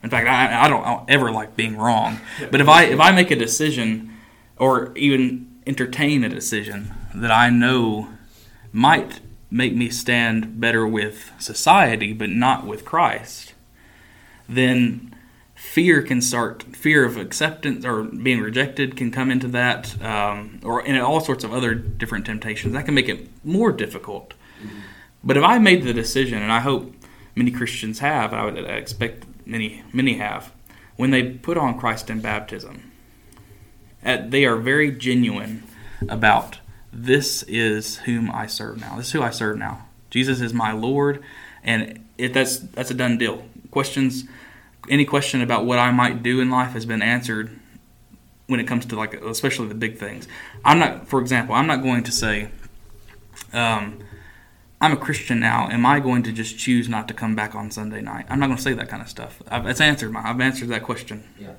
In 0.02 0.10
fact, 0.10 0.26
I, 0.26 0.64
I 0.64 0.68
don't 0.68 1.08
ever 1.08 1.30
like 1.30 1.54
being 1.54 1.76
wrong. 1.76 2.18
But 2.50 2.60
if 2.60 2.68
I 2.68 2.84
if 2.86 2.98
I 2.98 3.12
make 3.12 3.30
a 3.30 3.36
decision, 3.36 4.17
or 4.58 4.92
even 4.96 5.60
entertain 5.66 6.24
a 6.24 6.28
decision 6.28 6.94
that 7.14 7.30
I 7.30 7.50
know 7.50 8.08
might 8.72 9.20
make 9.50 9.74
me 9.74 9.88
stand 9.88 10.60
better 10.60 10.86
with 10.86 11.32
society, 11.38 12.12
but 12.12 12.30
not 12.30 12.66
with 12.66 12.84
Christ, 12.84 13.54
then 14.48 15.14
fear 15.54 16.02
can 16.02 16.20
start. 16.20 16.62
Fear 16.76 17.04
of 17.04 17.16
acceptance 17.16 17.84
or 17.84 18.04
being 18.04 18.40
rejected 18.40 18.96
can 18.96 19.10
come 19.10 19.30
into 19.30 19.48
that, 19.48 20.00
um, 20.02 20.60
or 20.62 20.84
in 20.84 20.98
all 20.98 21.20
sorts 21.20 21.44
of 21.44 21.52
other 21.52 21.74
different 21.74 22.26
temptations. 22.26 22.72
That 22.72 22.84
can 22.84 22.94
make 22.94 23.08
it 23.08 23.28
more 23.44 23.72
difficult. 23.72 24.34
Mm-hmm. 24.62 24.78
But 25.24 25.36
if 25.36 25.44
I 25.44 25.58
made 25.58 25.82
the 25.82 25.92
decision, 25.92 26.42
and 26.42 26.52
I 26.52 26.60
hope 26.60 26.94
many 27.34 27.50
Christians 27.50 27.98
have, 27.98 28.32
I 28.32 28.44
would 28.44 28.58
expect 28.58 29.24
many 29.46 29.82
many 29.92 30.18
have, 30.18 30.52
when 30.96 31.10
they 31.10 31.30
put 31.30 31.56
on 31.56 31.78
Christ 31.78 32.10
in 32.10 32.20
baptism, 32.20 32.87
they 34.02 34.44
are 34.44 34.56
very 34.56 34.90
genuine 34.92 35.64
about 36.08 36.58
this 36.92 37.42
is 37.44 37.96
whom 37.98 38.30
I 38.30 38.46
serve 38.46 38.80
now. 38.80 38.96
This 38.96 39.06
is 39.06 39.12
who 39.12 39.22
I 39.22 39.30
serve 39.30 39.58
now. 39.58 39.86
Jesus 40.10 40.40
is 40.40 40.54
my 40.54 40.72
Lord, 40.72 41.22
and 41.62 42.04
it, 42.16 42.32
that's 42.32 42.58
that's 42.58 42.90
a 42.90 42.94
done 42.94 43.18
deal. 43.18 43.44
Questions, 43.70 44.24
any 44.88 45.04
question 45.04 45.42
about 45.42 45.66
what 45.66 45.78
I 45.78 45.90
might 45.90 46.22
do 46.22 46.40
in 46.40 46.50
life 46.50 46.72
has 46.72 46.86
been 46.86 47.02
answered 47.02 47.50
when 48.46 48.60
it 48.60 48.64
comes 48.64 48.86
to 48.86 48.96
like 48.96 49.14
especially 49.14 49.68
the 49.68 49.74
big 49.74 49.98
things. 49.98 50.26
I'm 50.64 50.78
not, 50.78 51.08
for 51.08 51.20
example, 51.20 51.54
I'm 51.54 51.66
not 51.66 51.82
going 51.82 52.04
to 52.04 52.12
say, 52.12 52.48
um, 53.52 53.98
I'm 54.80 54.92
a 54.92 54.96
Christian 54.96 55.40
now. 55.40 55.68
Am 55.70 55.84
I 55.84 56.00
going 56.00 56.22
to 56.22 56.32
just 56.32 56.58
choose 56.58 56.88
not 56.88 57.08
to 57.08 57.14
come 57.14 57.34
back 57.34 57.54
on 57.54 57.70
Sunday 57.70 58.00
night? 58.00 58.26
I'm 58.28 58.40
not 58.40 58.46
going 58.46 58.56
to 58.56 58.62
say 58.62 58.72
that 58.72 58.88
kind 58.88 59.02
of 59.02 59.08
stuff. 59.08 59.42
I've, 59.48 59.66
it's 59.66 59.80
answered 59.80 60.10
my. 60.12 60.28
I've 60.28 60.40
answered 60.40 60.68
that 60.68 60.82
question. 60.82 61.24
Yeah. 61.38 61.52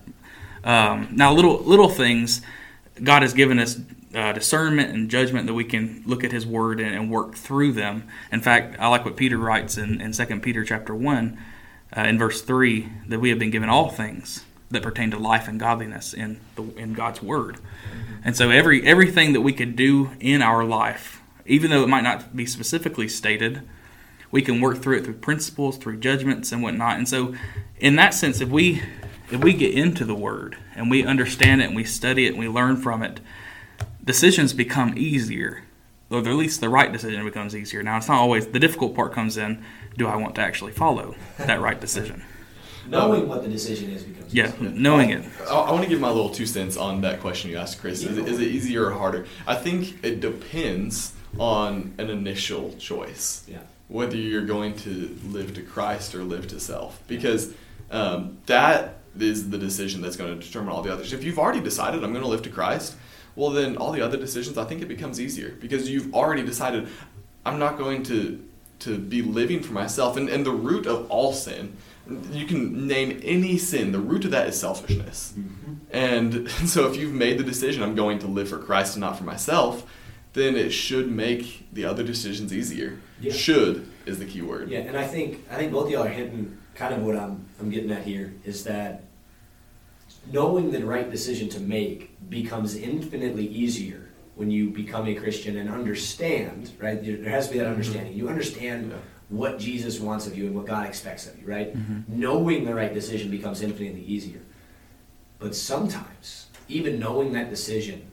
Um, 0.63 1.09
now, 1.11 1.33
little 1.33 1.59
little 1.59 1.89
things, 1.89 2.41
God 3.01 3.21
has 3.21 3.33
given 3.33 3.59
us 3.59 3.79
uh, 4.13 4.33
discernment 4.33 4.93
and 4.93 5.09
judgment 5.09 5.47
that 5.47 5.53
we 5.53 5.63
can 5.63 6.03
look 6.05 6.23
at 6.23 6.31
His 6.31 6.45
Word 6.45 6.79
and, 6.79 6.95
and, 6.95 7.11
work 7.11 7.35
through 7.35 7.73
them. 7.73 8.07
In 8.31 8.41
fact, 8.41 8.79
I 8.79 8.87
like 8.87 9.05
what 9.05 9.15
Peter 9.15 9.37
writes 9.37 9.77
in, 9.77 10.01
in 10.01 10.11
2 10.11 10.39
Peter 10.39 10.63
chapter 10.63 10.95
1, 10.95 11.37
uh, 11.95 12.01
in 12.01 12.17
verse 12.17 12.41
3, 12.41 12.89
that 13.07 13.19
we 13.19 13.29
have 13.29 13.37
been 13.37 13.51
given 13.51 13.69
all 13.69 13.89
things 13.89 14.45
that 14.71 14.81
pertain 14.81 15.11
to 15.11 15.19
life 15.19 15.47
and 15.47 15.59
godliness 15.59 16.13
in, 16.13 16.39
the, 16.55 16.63
in 16.75 16.93
God's 16.93 17.21
Word. 17.21 17.57
And 18.25 18.35
so 18.35 18.49
every 18.49 18.85
everything 18.85 19.33
that 19.33 19.41
we 19.41 19.53
could 19.53 19.75
do 19.75 20.11
in 20.19 20.41
our 20.41 20.63
life 20.63 21.19
even 21.49 21.71
though 21.71 21.83
it 21.83 21.89
might 21.89 22.03
not 22.03 22.35
be 22.35 22.45
specifically 22.45 23.07
stated, 23.07 23.63
we 24.31 24.41
can 24.41 24.61
work 24.61 24.77
through 24.77 24.97
it 24.97 25.05
through 25.05 25.15
principles, 25.15 25.77
through 25.77 25.97
judgments, 25.97 26.51
and 26.51 26.61
whatnot. 26.61 26.97
And 26.97 27.09
so, 27.09 27.33
in 27.79 27.95
that 27.95 28.13
sense, 28.13 28.39
if 28.39 28.49
we 28.49 28.83
if 29.31 29.43
we 29.43 29.53
get 29.53 29.73
into 29.73 30.05
the 30.05 30.15
Word 30.15 30.57
and 30.75 30.89
we 30.89 31.05
understand 31.05 31.61
it 31.61 31.65
and 31.65 31.75
we 31.75 31.83
study 31.83 32.25
it 32.25 32.29
and 32.29 32.39
we 32.39 32.47
learn 32.47 32.77
from 32.77 33.03
it, 33.03 33.19
decisions 34.03 34.53
become 34.53 34.93
easier, 34.97 35.63
or 36.09 36.19
at 36.19 36.25
least 36.25 36.61
the 36.61 36.69
right 36.69 36.91
decision 36.91 37.23
becomes 37.25 37.55
easier. 37.55 37.83
Now, 37.83 37.97
it's 37.97 38.07
not 38.07 38.19
always 38.19 38.47
the 38.47 38.59
difficult 38.59 38.95
part 38.95 39.13
comes 39.13 39.37
in: 39.37 39.63
do 39.97 40.07
I 40.07 40.15
want 40.15 40.35
to 40.35 40.41
actually 40.41 40.71
follow 40.71 41.15
that 41.37 41.61
right 41.61 41.79
decision? 41.79 42.23
knowing 42.89 43.27
what 43.27 43.43
the 43.43 43.49
decision 43.49 43.91
is 43.91 44.03
becomes 44.03 44.33
yeah, 44.33 44.53
easier. 44.55 44.69
knowing 44.69 45.09
it. 45.11 45.23
I, 45.49 45.53
I, 45.53 45.71
want 45.71 45.83
to 45.83 45.89
give 45.89 45.99
my 45.99 46.09
little 46.09 46.29
two 46.29 46.45
cents 46.45 46.77
on 46.77 47.01
that 47.01 47.19
question 47.19 47.51
you 47.51 47.57
asked, 47.57 47.79
Chris. 47.79 48.03
Is, 48.03 48.17
is 48.17 48.39
it 48.39 48.47
easier 48.47 48.87
or 48.87 48.91
harder? 48.91 49.25
I 49.45 49.55
think 49.55 50.03
it 50.03 50.19
depends 50.19 51.13
on 51.37 51.93
an 51.97 52.09
initial 52.09 52.73
choice. 52.73 53.43
Yeah. 53.47 53.59
Whether 53.87 54.17
you're 54.17 54.45
going 54.45 54.75
to 54.77 55.17
live 55.25 55.53
to 55.55 55.61
Christ 55.61 56.13
or 56.15 56.23
live 56.23 56.47
to 56.49 56.59
self. 56.59 57.01
Because 57.07 57.53
um, 57.91 58.37
that 58.45 58.98
is 59.17 59.49
the 59.49 59.57
decision 59.57 60.01
that's 60.01 60.15
going 60.15 60.37
to 60.37 60.45
determine 60.45 60.69
all 60.69 60.81
the 60.81 60.91
others. 60.91 61.13
If 61.13 61.23
you've 61.23 61.39
already 61.39 61.61
decided, 61.61 62.03
I'm 62.03 62.11
going 62.11 62.23
to 62.23 62.29
live 62.29 62.43
to 62.43 62.49
Christ, 62.49 62.95
well, 63.35 63.51
then 63.51 63.77
all 63.77 63.91
the 63.91 64.01
other 64.01 64.17
decisions, 64.17 64.57
I 64.57 64.65
think 64.65 64.81
it 64.81 64.87
becomes 64.87 65.19
easier 65.19 65.51
because 65.59 65.89
you've 65.89 66.13
already 66.13 66.43
decided, 66.43 66.87
I'm 67.45 67.59
not 67.59 67.77
going 67.77 68.03
to, 68.03 68.43
to 68.79 68.97
be 68.97 69.21
living 69.21 69.61
for 69.61 69.73
myself. 69.73 70.17
And, 70.17 70.29
and 70.29 70.45
the 70.45 70.51
root 70.51 70.85
of 70.85 71.09
all 71.09 71.33
sin, 71.33 71.77
you 72.31 72.45
can 72.45 72.87
name 72.87 73.21
any 73.23 73.57
sin, 73.57 73.91
the 73.91 73.99
root 73.99 74.25
of 74.25 74.31
that 74.31 74.47
is 74.47 74.59
selfishness. 74.59 75.33
Mm-hmm. 75.37 75.73
And 75.91 76.49
so 76.69 76.89
if 76.89 76.97
you've 76.97 77.13
made 77.13 77.37
the 77.37 77.43
decision, 77.43 77.83
I'm 77.83 77.95
going 77.95 78.19
to 78.19 78.27
live 78.27 78.49
for 78.49 78.59
Christ 78.59 78.95
and 78.95 79.01
not 79.01 79.17
for 79.17 79.23
myself, 79.23 79.85
then 80.33 80.55
it 80.55 80.69
should 80.71 81.11
make 81.11 81.71
the 81.73 81.85
other 81.85 82.03
decisions 82.03 82.53
easier. 82.53 82.99
Yeah. 83.19 83.33
Should 83.33 83.89
is 84.05 84.19
the 84.19 84.25
key 84.25 84.41
word. 84.41 84.69
Yeah, 84.69 84.79
and 84.79 84.97
I 84.97 85.05
think 85.05 85.45
I 85.51 85.55
think 85.55 85.71
both 85.71 85.85
of 85.85 85.91
y'all 85.91 86.03
are 86.03 86.09
hitting 86.09 86.57
kind 86.79 86.93
of 86.93 87.03
what 87.03 87.17
I'm 87.17 87.45
I'm 87.59 87.69
getting 87.69 87.91
at 87.91 88.03
here 88.03 88.33
is 88.45 88.63
that 88.63 89.03
knowing 90.31 90.71
the 90.71 90.83
right 90.85 91.11
decision 91.11 91.49
to 91.49 91.59
make 91.59 92.17
becomes 92.29 92.75
infinitely 92.75 93.47
easier 93.47 94.09
when 94.35 94.49
you 94.49 94.69
become 94.69 95.05
a 95.07 95.13
Christian 95.13 95.57
and 95.57 95.69
understand, 95.69 96.71
right? 96.79 97.03
There 97.03 97.29
has 97.29 97.47
to 97.47 97.53
be 97.53 97.59
that 97.59 97.65
mm-hmm. 97.65 97.73
understanding. 97.73 98.13
You 98.13 98.29
understand 98.29 98.91
yeah. 98.91 98.97
what 99.27 99.59
Jesus 99.59 99.99
wants 99.99 100.25
of 100.25 100.37
you 100.37 100.45
and 100.45 100.55
what 100.55 100.65
God 100.65 100.87
expects 100.87 101.27
of 101.27 101.37
you, 101.37 101.45
right? 101.45 101.75
Mm-hmm. 101.75 102.19
Knowing 102.19 102.63
the 102.63 102.73
right 102.73 102.93
decision 102.93 103.29
becomes 103.29 103.61
infinitely 103.61 104.03
easier. 104.03 104.39
But 105.37 105.55
sometimes, 105.55 106.47
even 106.69 106.97
knowing 106.97 107.33
that 107.33 107.49
decision 107.49 108.09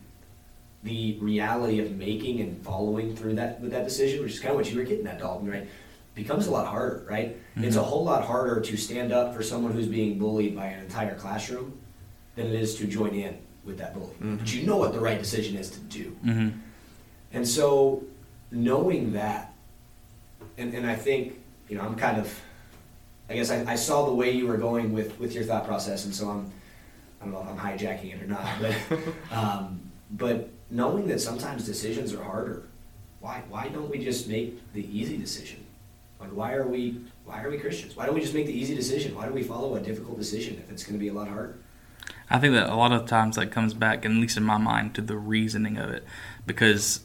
the 0.83 1.19
reality 1.21 1.81
of 1.81 1.97
making 1.97 2.41
and 2.41 2.63
following 2.65 3.15
through 3.15 3.35
that 3.35 3.61
with 3.61 3.73
that 3.73 3.85
decision, 3.85 4.23
which 4.23 4.33
is 4.35 4.41
kind 4.41 4.51
of 4.51 4.57
what 4.57 4.71
you 4.71 4.79
were 4.79 4.85
getting 4.85 5.07
at, 5.07 5.19
Dalton, 5.19 5.51
right? 5.51 5.69
Becomes 6.17 6.49
a 6.49 6.51
lot 6.51 6.67
harder, 6.67 7.07
right? 7.09 7.37
Mm-hmm. 7.37 7.65
It's 7.65 7.77
a 7.77 7.83
whole 7.83 8.05
lot 8.05 8.25
harder 8.25 8.61
to 8.61 8.77
stand 8.77 9.13
up 9.13 9.35
for 9.35 9.43
someone 9.45 9.73
who's 9.73 9.87
being 9.87 10.19
bullied 10.19 10.57
by 10.57 10.67
an 10.67 10.83
entire 10.83 11.15
classroom 11.15 11.79
than 12.35 12.47
it 12.47 12.55
is 12.55 12.75
to 12.79 12.87
join 12.87 13.15
in 13.15 13.39
with 13.65 13.79
that 13.79 13.95
bully. 13.95 14.15
Mm-hmm. 14.15 14.37
But 14.37 14.53
you 14.53 14.67
know 14.67 14.79
what 14.79 14.93
the 14.93 15.01
right 15.01 15.19
decision 15.19 15.57
is 15.57 15.71
to 15.71 15.81
do. 15.81 16.17
Mm-hmm. 16.25 16.59
And 17.33 17.47
so 17.47 18.03
knowing 18.51 19.13
that, 19.13 19.55
and, 20.59 20.75
and 20.75 20.87
I 20.87 20.97
think, 20.97 21.39
you 21.69 21.77
know, 21.77 21.83
I'm 21.83 21.97
kind 21.97 22.19
of, 22.19 22.35
I 23.29 23.35
guess 23.35 23.51
I, 23.51 23.65
I 23.71 23.77
saw 23.77 24.07
the 24.07 24.15
way 24.15 24.31
you 24.31 24.47
were 24.47 24.57
going 24.57 24.93
with, 24.93 25.21
with 25.21 25.35
your 25.35 25.45
thought 25.45 25.67
process, 25.67 26.07
and 26.07 26.15
so 26.15 26.31
I'm, 26.31 26.51
I 27.21 27.25
don't 27.25 27.35
know 27.35 27.43
if 27.43 27.49
I'm 27.49 27.59
hijacking 27.59 28.15
it 28.15 28.23
or 28.23 28.27
not, 28.27 28.47
but, 28.61 28.77
um, 29.37 29.81
but 30.13 30.49
knowing 30.71 31.09
that 31.09 31.21
sometimes 31.21 31.67
decisions 31.67 32.15
are 32.15 32.23
harder. 32.23 32.63
Why 33.21 33.43
why 33.49 33.69
don't 33.69 33.91
we 33.91 33.99
just 34.05 34.29
make 34.29 34.73
the 34.73 34.87
easy 34.97 35.17
decision? 35.17 35.66
Like 36.21 36.31
why 36.31 36.55
are 36.55 36.67
we 36.67 37.01
why 37.25 37.43
are 37.43 37.51
we 37.51 37.59
Christians? 37.59 37.97
Why 37.97 38.07
don't 38.07 38.15
we 38.15 38.21
just 38.21 38.35
make 38.35 38.47
the 38.47 38.59
easy 38.59 38.75
decision? 38.75 39.15
Why 39.15 39.27
do 39.27 39.33
we 39.33 39.43
follow 39.43 39.75
a 39.77 39.81
difficult 39.81 40.19
decision 40.19 40.59
if 40.63 40.71
it's 40.71 40.85
going 40.85 40.95
to 40.95 40.99
be 40.99 41.09
a 41.09 41.13
lot 41.13 41.29
harder? 41.29 41.59
I 42.29 42.39
think 42.39 42.55
that 42.55 42.69
a 42.69 42.75
lot 42.75 42.93
of 42.93 43.07
times 43.07 43.37
that 43.37 43.51
comes 43.51 43.75
back, 43.75 44.05
at 44.05 44.11
least 44.11 44.37
in 44.37 44.43
my 44.43 44.59
mind, 44.59 44.95
to 44.97 45.01
the 45.01 45.17
reasoning 45.17 45.77
of 45.79 45.91
it, 45.91 46.05
because 46.45 47.01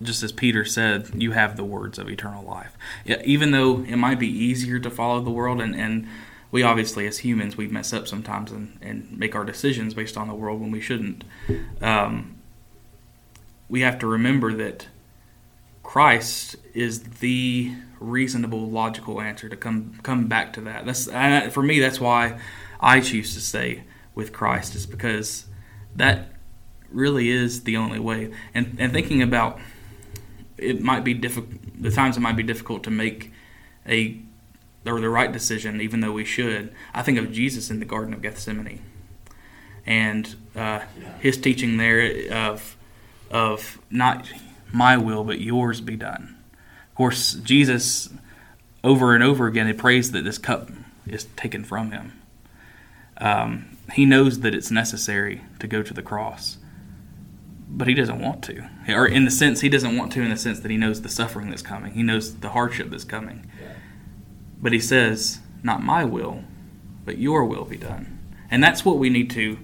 just 0.00 0.22
as 0.22 0.32
Peter 0.32 0.64
said, 0.64 1.10
you 1.14 1.32
have 1.32 1.56
the 1.56 1.64
words 1.64 1.98
of 1.98 2.08
eternal 2.08 2.44
life. 2.44 2.76
Yeah, 3.04 3.22
even 3.24 3.50
though 3.52 3.82
it 3.82 3.96
might 3.96 4.18
be 4.18 4.28
easier 4.28 4.78
to 4.80 4.90
follow 4.90 5.20
the 5.20 5.30
world, 5.30 5.60
and, 5.60 5.74
and 5.74 6.06
we 6.50 6.62
obviously, 6.62 7.06
as 7.06 7.18
humans, 7.18 7.56
we 7.56 7.68
mess 7.68 7.92
up 7.92 8.06
sometimes 8.06 8.52
and, 8.52 8.78
and 8.80 9.16
make 9.16 9.34
our 9.34 9.44
decisions 9.44 9.94
based 9.94 10.16
on 10.16 10.28
the 10.28 10.34
world 10.34 10.60
when 10.60 10.70
we 10.70 10.80
shouldn't. 10.80 11.24
Um, 11.80 12.36
we 13.68 13.80
have 13.80 13.98
to 14.00 14.06
remember 14.06 14.52
that 14.54 14.88
Christ 15.82 16.56
is 16.74 17.02
the 17.02 17.74
reasonable, 18.00 18.68
logical 18.68 19.20
answer 19.20 19.48
to 19.48 19.56
come 19.56 19.98
come 20.02 20.26
back 20.26 20.52
to 20.54 20.60
that. 20.62 20.86
That's 20.86 21.06
for 21.52 21.62
me. 21.62 21.80
That's 21.80 22.00
why 22.00 22.38
I 22.80 23.00
choose 23.00 23.34
to 23.34 23.40
stay 23.40 23.84
with 24.14 24.32
Christ, 24.32 24.74
is 24.74 24.86
because 24.86 25.46
that 25.96 26.28
really 26.90 27.30
is 27.30 27.64
the 27.64 27.76
only 27.76 27.98
way. 27.98 28.32
And 28.54 28.76
and 28.78 28.92
thinking 28.92 29.22
about 29.22 29.58
it 30.56 30.80
might 30.80 31.04
be 31.04 31.14
difficult. 31.14 31.60
The 31.80 31.90
times 31.90 32.16
it 32.16 32.20
might 32.20 32.36
be 32.36 32.42
difficult 32.42 32.84
to 32.84 32.90
make 32.90 33.32
a 33.86 34.20
or 34.84 35.00
the 35.00 35.08
right 35.08 35.30
decision, 35.32 35.80
even 35.80 36.00
though 36.00 36.12
we 36.12 36.24
should. 36.24 36.74
I 36.94 37.02
think 37.02 37.18
of 37.18 37.32
Jesus 37.32 37.70
in 37.70 37.78
the 37.78 37.84
Garden 37.84 38.14
of 38.14 38.22
Gethsemane, 38.22 38.82
and 39.86 40.34
uh, 40.56 40.80
his 41.20 41.36
teaching 41.36 41.76
there 41.76 42.32
of 42.32 42.76
of 43.30 43.78
not 43.90 44.28
my 44.72 44.96
will 44.96 45.24
but 45.24 45.40
yours 45.40 45.80
be 45.80 45.96
done. 45.96 46.36
Of 46.90 46.96
course, 46.96 47.34
Jesus 47.34 48.08
over 48.84 49.14
and 49.14 49.22
over 49.22 49.46
again 49.46 49.66
he 49.66 49.72
prays 49.72 50.12
that 50.12 50.24
this 50.24 50.38
cup 50.38 50.70
is 51.06 51.24
taken 51.36 51.64
from 51.64 51.92
him. 51.92 52.20
Um, 53.18 53.76
he 53.92 54.04
knows 54.04 54.40
that 54.40 54.54
it's 54.54 54.70
necessary 54.70 55.42
to 55.58 55.66
go 55.66 55.82
to 55.82 55.94
the 55.94 56.02
cross, 56.02 56.58
but 57.68 57.88
he 57.88 57.94
doesn't 57.94 58.20
want 58.20 58.42
to. 58.44 58.68
Or 58.88 59.06
in 59.06 59.24
the 59.24 59.30
sense, 59.30 59.60
he 59.60 59.68
doesn't 59.68 59.96
want 59.96 60.12
to 60.12 60.22
in 60.22 60.30
the 60.30 60.36
sense 60.36 60.60
that 60.60 60.70
he 60.70 60.76
knows 60.76 61.02
the 61.02 61.08
suffering 61.08 61.50
that's 61.50 61.62
coming. 61.62 61.92
He 61.92 62.02
knows 62.02 62.36
the 62.40 62.50
hardship 62.50 62.90
that's 62.90 63.04
coming. 63.04 63.50
But 64.60 64.72
he 64.72 64.80
says, 64.80 65.40
"Not 65.62 65.82
my 65.82 66.04
will, 66.04 66.44
but 67.04 67.18
your 67.18 67.44
will 67.44 67.64
be 67.64 67.76
done." 67.76 68.18
And 68.50 68.62
that's 68.62 68.84
what 68.84 68.98
we 68.98 69.10
need 69.10 69.30
to. 69.30 69.58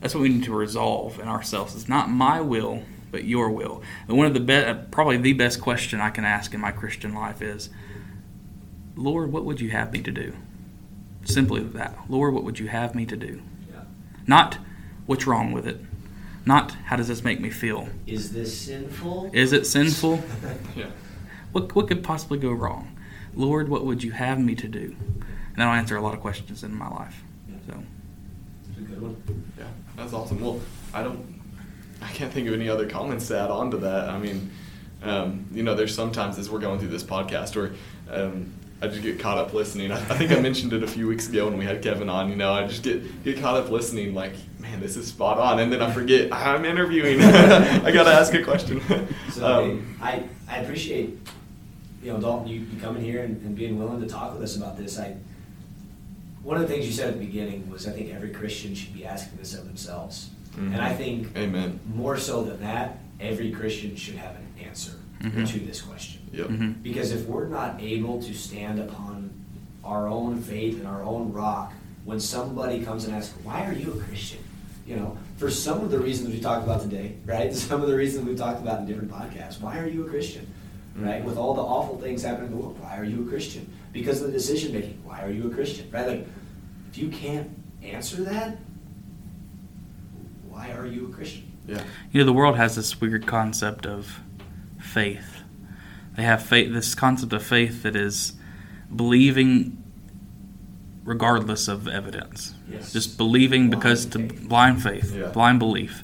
That's 0.00 0.14
what 0.14 0.22
we 0.22 0.28
need 0.28 0.44
to 0.44 0.54
resolve 0.54 1.18
in 1.18 1.28
ourselves. 1.28 1.74
It's 1.74 1.88
not 1.88 2.10
my 2.10 2.40
will, 2.40 2.82
but 3.10 3.24
your 3.24 3.50
will. 3.50 3.82
And 4.08 4.16
one 4.16 4.26
of 4.26 4.34
the 4.34 4.40
best, 4.40 4.68
uh, 4.68 4.74
probably 4.90 5.16
the 5.16 5.32
best 5.32 5.60
question 5.60 6.00
I 6.00 6.10
can 6.10 6.24
ask 6.24 6.54
in 6.54 6.60
my 6.60 6.70
Christian 6.70 7.14
life 7.14 7.42
is, 7.42 7.70
Lord, 8.96 9.32
what 9.32 9.44
would 9.44 9.60
you 9.60 9.70
have 9.70 9.92
me 9.92 10.00
to 10.02 10.10
do? 10.10 10.34
Simply 11.24 11.62
that. 11.62 11.98
Lord, 12.08 12.34
what 12.34 12.44
would 12.44 12.58
you 12.58 12.68
have 12.68 12.94
me 12.94 13.06
to 13.06 13.16
do? 13.16 13.42
Yeah. 13.70 13.82
Not 14.26 14.58
what's 15.06 15.26
wrong 15.26 15.52
with 15.52 15.66
it. 15.66 15.80
Not 16.46 16.72
how 16.86 16.96
does 16.96 17.08
this 17.08 17.22
make 17.22 17.40
me 17.40 17.50
feel. 17.50 17.88
Is 18.06 18.32
this 18.32 18.58
sinful? 18.58 19.30
Is 19.32 19.52
it 19.52 19.66
sinful? 19.66 20.22
Yeah. 20.76 20.90
What, 21.52 21.74
what 21.74 21.88
could 21.88 22.04
possibly 22.04 22.38
go 22.38 22.52
wrong? 22.52 22.96
Lord, 23.34 23.68
what 23.68 23.84
would 23.84 24.04
you 24.04 24.12
have 24.12 24.38
me 24.38 24.54
to 24.54 24.68
do? 24.68 24.94
And 25.00 25.56
that'll 25.56 25.74
answer 25.74 25.96
a 25.96 26.00
lot 26.00 26.14
of 26.14 26.20
questions 26.20 26.62
in 26.62 26.74
my 26.74 26.88
life. 26.88 27.22
So, 27.66 27.82
It's 28.68 28.78
a 28.78 28.82
good 28.82 29.02
one. 29.02 29.44
Yeah, 29.58 29.64
that's 29.96 30.12
awesome. 30.12 30.40
Well, 30.40 30.60
I 30.94 31.02
don't, 31.02 31.39
I 32.02 32.08
can't 32.08 32.32
think 32.32 32.48
of 32.48 32.54
any 32.54 32.68
other 32.68 32.88
comments 32.88 33.28
to 33.28 33.38
add 33.38 33.50
on 33.50 33.70
to 33.72 33.76
that. 33.78 34.08
I 34.08 34.18
mean, 34.18 34.50
um, 35.02 35.46
you 35.52 35.62
know, 35.62 35.74
there's 35.74 35.94
sometimes 35.94 36.38
as 36.38 36.50
we're 36.50 36.60
going 36.60 36.78
through 36.78 36.88
this 36.88 37.02
podcast, 37.04 37.56
where 37.56 37.72
um, 38.10 38.52
I 38.82 38.88
just 38.88 39.02
get 39.02 39.18
caught 39.18 39.38
up 39.38 39.52
listening. 39.52 39.92
I, 39.92 39.96
I 39.96 40.16
think 40.16 40.32
I 40.32 40.40
mentioned 40.40 40.72
it 40.72 40.82
a 40.82 40.86
few 40.86 41.06
weeks 41.06 41.28
ago 41.28 41.46
when 41.46 41.58
we 41.58 41.64
had 41.64 41.82
Kevin 41.82 42.08
on. 42.08 42.30
You 42.30 42.36
know, 42.36 42.52
I 42.52 42.66
just 42.66 42.82
get 42.82 43.22
get 43.24 43.40
caught 43.40 43.56
up 43.56 43.70
listening, 43.70 44.14
like, 44.14 44.32
man, 44.58 44.80
this 44.80 44.96
is 44.96 45.08
spot 45.08 45.38
on, 45.38 45.60
and 45.60 45.72
then 45.72 45.82
I 45.82 45.90
forget 45.92 46.32
I'm 46.32 46.64
interviewing. 46.64 47.20
I 47.22 47.90
gotta 47.90 48.10
ask 48.10 48.32
a 48.34 48.42
question. 48.42 48.80
So 49.32 49.62
Um, 49.62 49.96
I, 50.00 50.24
I 50.48 50.58
appreciate, 50.58 51.18
you 52.02 52.12
know, 52.12 52.20
Dalton, 52.20 52.48
you, 52.48 52.60
you 52.60 52.80
coming 52.80 53.02
here 53.02 53.22
and, 53.22 53.40
and 53.42 53.54
being 53.54 53.78
willing 53.78 54.00
to 54.00 54.06
talk 54.08 54.32
with 54.32 54.42
us 54.42 54.56
about 54.56 54.76
this. 54.76 54.98
I, 54.98 55.16
one 56.42 56.56
of 56.56 56.66
the 56.66 56.68
things 56.68 56.86
you 56.86 56.92
said 56.92 57.08
at 57.08 57.18
the 57.18 57.24
beginning 57.26 57.70
was 57.70 57.86
I 57.86 57.92
think 57.92 58.14
every 58.14 58.30
Christian 58.30 58.74
should 58.74 58.94
be 58.94 59.04
asking 59.04 59.38
this 59.38 59.54
of 59.54 59.66
themselves. 59.66 60.30
Mhm. 60.60 60.72
And 60.74 60.80
I 60.82 60.92
think 60.94 61.28
Amen. 61.36 61.80
more 61.94 62.16
so 62.16 62.42
than 62.44 62.60
that, 62.60 62.98
every 63.20 63.50
Christian 63.50 63.96
should 63.96 64.16
have 64.16 64.36
an 64.36 64.66
answer 64.66 64.92
Mhm. 65.22 65.46
to 65.52 65.58
this 65.60 65.80
question. 65.80 66.20
Yep. 66.32 66.46
mhm. 66.48 66.82
Because 66.82 67.10
if 67.12 67.26
we're 67.26 67.48
not 67.48 67.80
able 67.80 68.22
to 68.22 68.32
stand 68.34 68.78
upon 68.78 69.30
our 69.84 70.06
own 70.08 70.40
faith 70.40 70.78
and 70.78 70.86
our 70.86 71.02
own 71.02 71.32
rock, 71.32 71.72
when 72.04 72.20
somebody 72.20 72.80
comes 72.80 73.04
and 73.04 73.14
asks, 73.14 73.34
why 73.42 73.66
are 73.66 73.72
you 73.72 73.92
a 73.92 73.96
Christian? 74.04 74.38
You 74.86 74.96
know, 74.96 75.16
for 75.36 75.50
some 75.50 75.80
of 75.84 75.90
the 75.90 75.98
reasons 75.98 76.32
we 76.34 76.40
talked 76.40 76.64
about 76.64 76.80
today, 76.82 77.12
right? 77.26 77.52
Some 77.68 77.82
of 77.82 77.88
the 77.88 77.96
reasons 77.96 78.26
we've 78.26 78.36
talked 78.38 78.60
about 78.60 78.80
in 78.80 78.86
different 78.86 79.10
podcasts. 79.10 79.60
Why 79.60 79.78
are 79.78 79.86
you 79.86 80.04
a 80.06 80.08
Christian? 80.08 80.46
Right? 80.96 81.22
Mhm. 81.22 81.24
With 81.26 81.36
all 81.36 81.54
the 81.54 81.62
awful 81.62 81.98
things 81.98 82.22
happening 82.22 82.50
in 82.50 82.56
the 82.56 82.62
world, 82.62 82.76
why 82.80 82.96
are 82.98 83.04
you 83.04 83.22
a 83.24 83.28
Christian? 83.28 83.66
Because 83.92 84.20
of 84.20 84.26
the 84.28 84.32
decision 84.32 84.72
making, 84.72 84.98
why 85.04 85.22
are 85.22 85.30
you 85.30 85.46
a 85.46 85.50
Christian? 85.54 85.86
Right? 85.92 86.06
Like, 86.06 86.26
if 86.90 86.98
you 86.98 87.08
can't 87.08 87.48
answer 87.82 88.22
that, 88.24 88.58
why 90.60 90.72
are 90.76 90.86
you 90.86 91.06
a 91.06 91.10
Christian? 91.14 91.50
Yeah. 91.66 91.82
You 92.12 92.20
know, 92.20 92.26
the 92.26 92.32
world 92.32 92.56
has 92.56 92.76
this 92.76 93.00
weird 93.00 93.26
concept 93.26 93.86
of 93.86 94.20
faith. 94.78 95.42
They 96.16 96.22
have 96.24 96.42
faith, 96.44 96.72
this 96.72 96.94
concept 96.94 97.32
of 97.32 97.42
faith 97.42 97.82
that 97.82 97.94
is 97.96 98.34
believing 98.94 99.82
regardless 101.04 101.68
of 101.68 101.88
evidence. 101.88 102.54
Yes. 102.70 102.92
Just 102.92 103.16
believing 103.16 103.70
because 103.70 104.06
to 104.06 104.18
Blind 104.18 104.32
faith. 104.38 104.48
blind 104.48 104.82
faith, 104.82 105.16
Yeah. 105.16 105.26
blind 105.28 105.58
belief. 105.58 106.02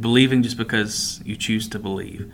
Believing 0.00 0.42
just 0.42 0.56
because 0.56 1.20
you 1.24 1.36
choose 1.36 1.68
to 1.70 1.78
believe. 1.78 2.32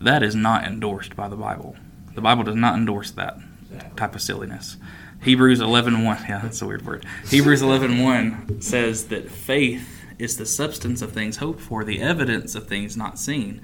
That 0.00 0.22
is 0.22 0.34
not 0.34 0.64
endorsed 0.64 1.16
by 1.16 1.28
the 1.28 1.36
Bible. 1.36 1.76
The 2.14 2.20
Bible 2.20 2.44
does 2.44 2.56
not 2.56 2.76
endorse 2.76 3.10
that 3.12 3.38
Exactly. 3.72 3.96
type 3.96 4.14
of 4.14 4.20
silliness. 4.22 4.76
Hebrews 5.20 5.60
11:1, 5.60 6.24
yeah, 6.28 6.40
that's 6.40 6.60
a 6.62 6.66
weird 6.66 6.84
word. 6.84 7.06
Hebrews 7.28 7.62
11:1 7.62 8.60
says 8.60 9.04
that 9.06 9.30
faith 9.30 10.01
is 10.18 10.36
the 10.36 10.46
substance 10.46 11.02
of 11.02 11.12
things 11.12 11.36
hoped 11.38 11.60
for, 11.60 11.84
the 11.84 12.00
evidence 12.00 12.54
of 12.54 12.66
things 12.66 12.96
not 12.96 13.18
seen. 13.18 13.60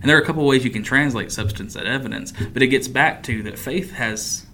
And 0.00 0.08
there 0.08 0.16
are 0.16 0.20
a 0.20 0.24
couple 0.24 0.46
ways 0.46 0.64
you 0.64 0.70
can 0.70 0.82
translate 0.82 1.30
substance 1.30 1.76
and 1.76 1.86
evidence, 1.86 2.32
but 2.52 2.62
it 2.62 2.68
gets 2.68 2.88
back 2.88 3.22
to 3.24 3.42
that 3.42 3.58
faith 3.58 3.92
has 3.92 4.46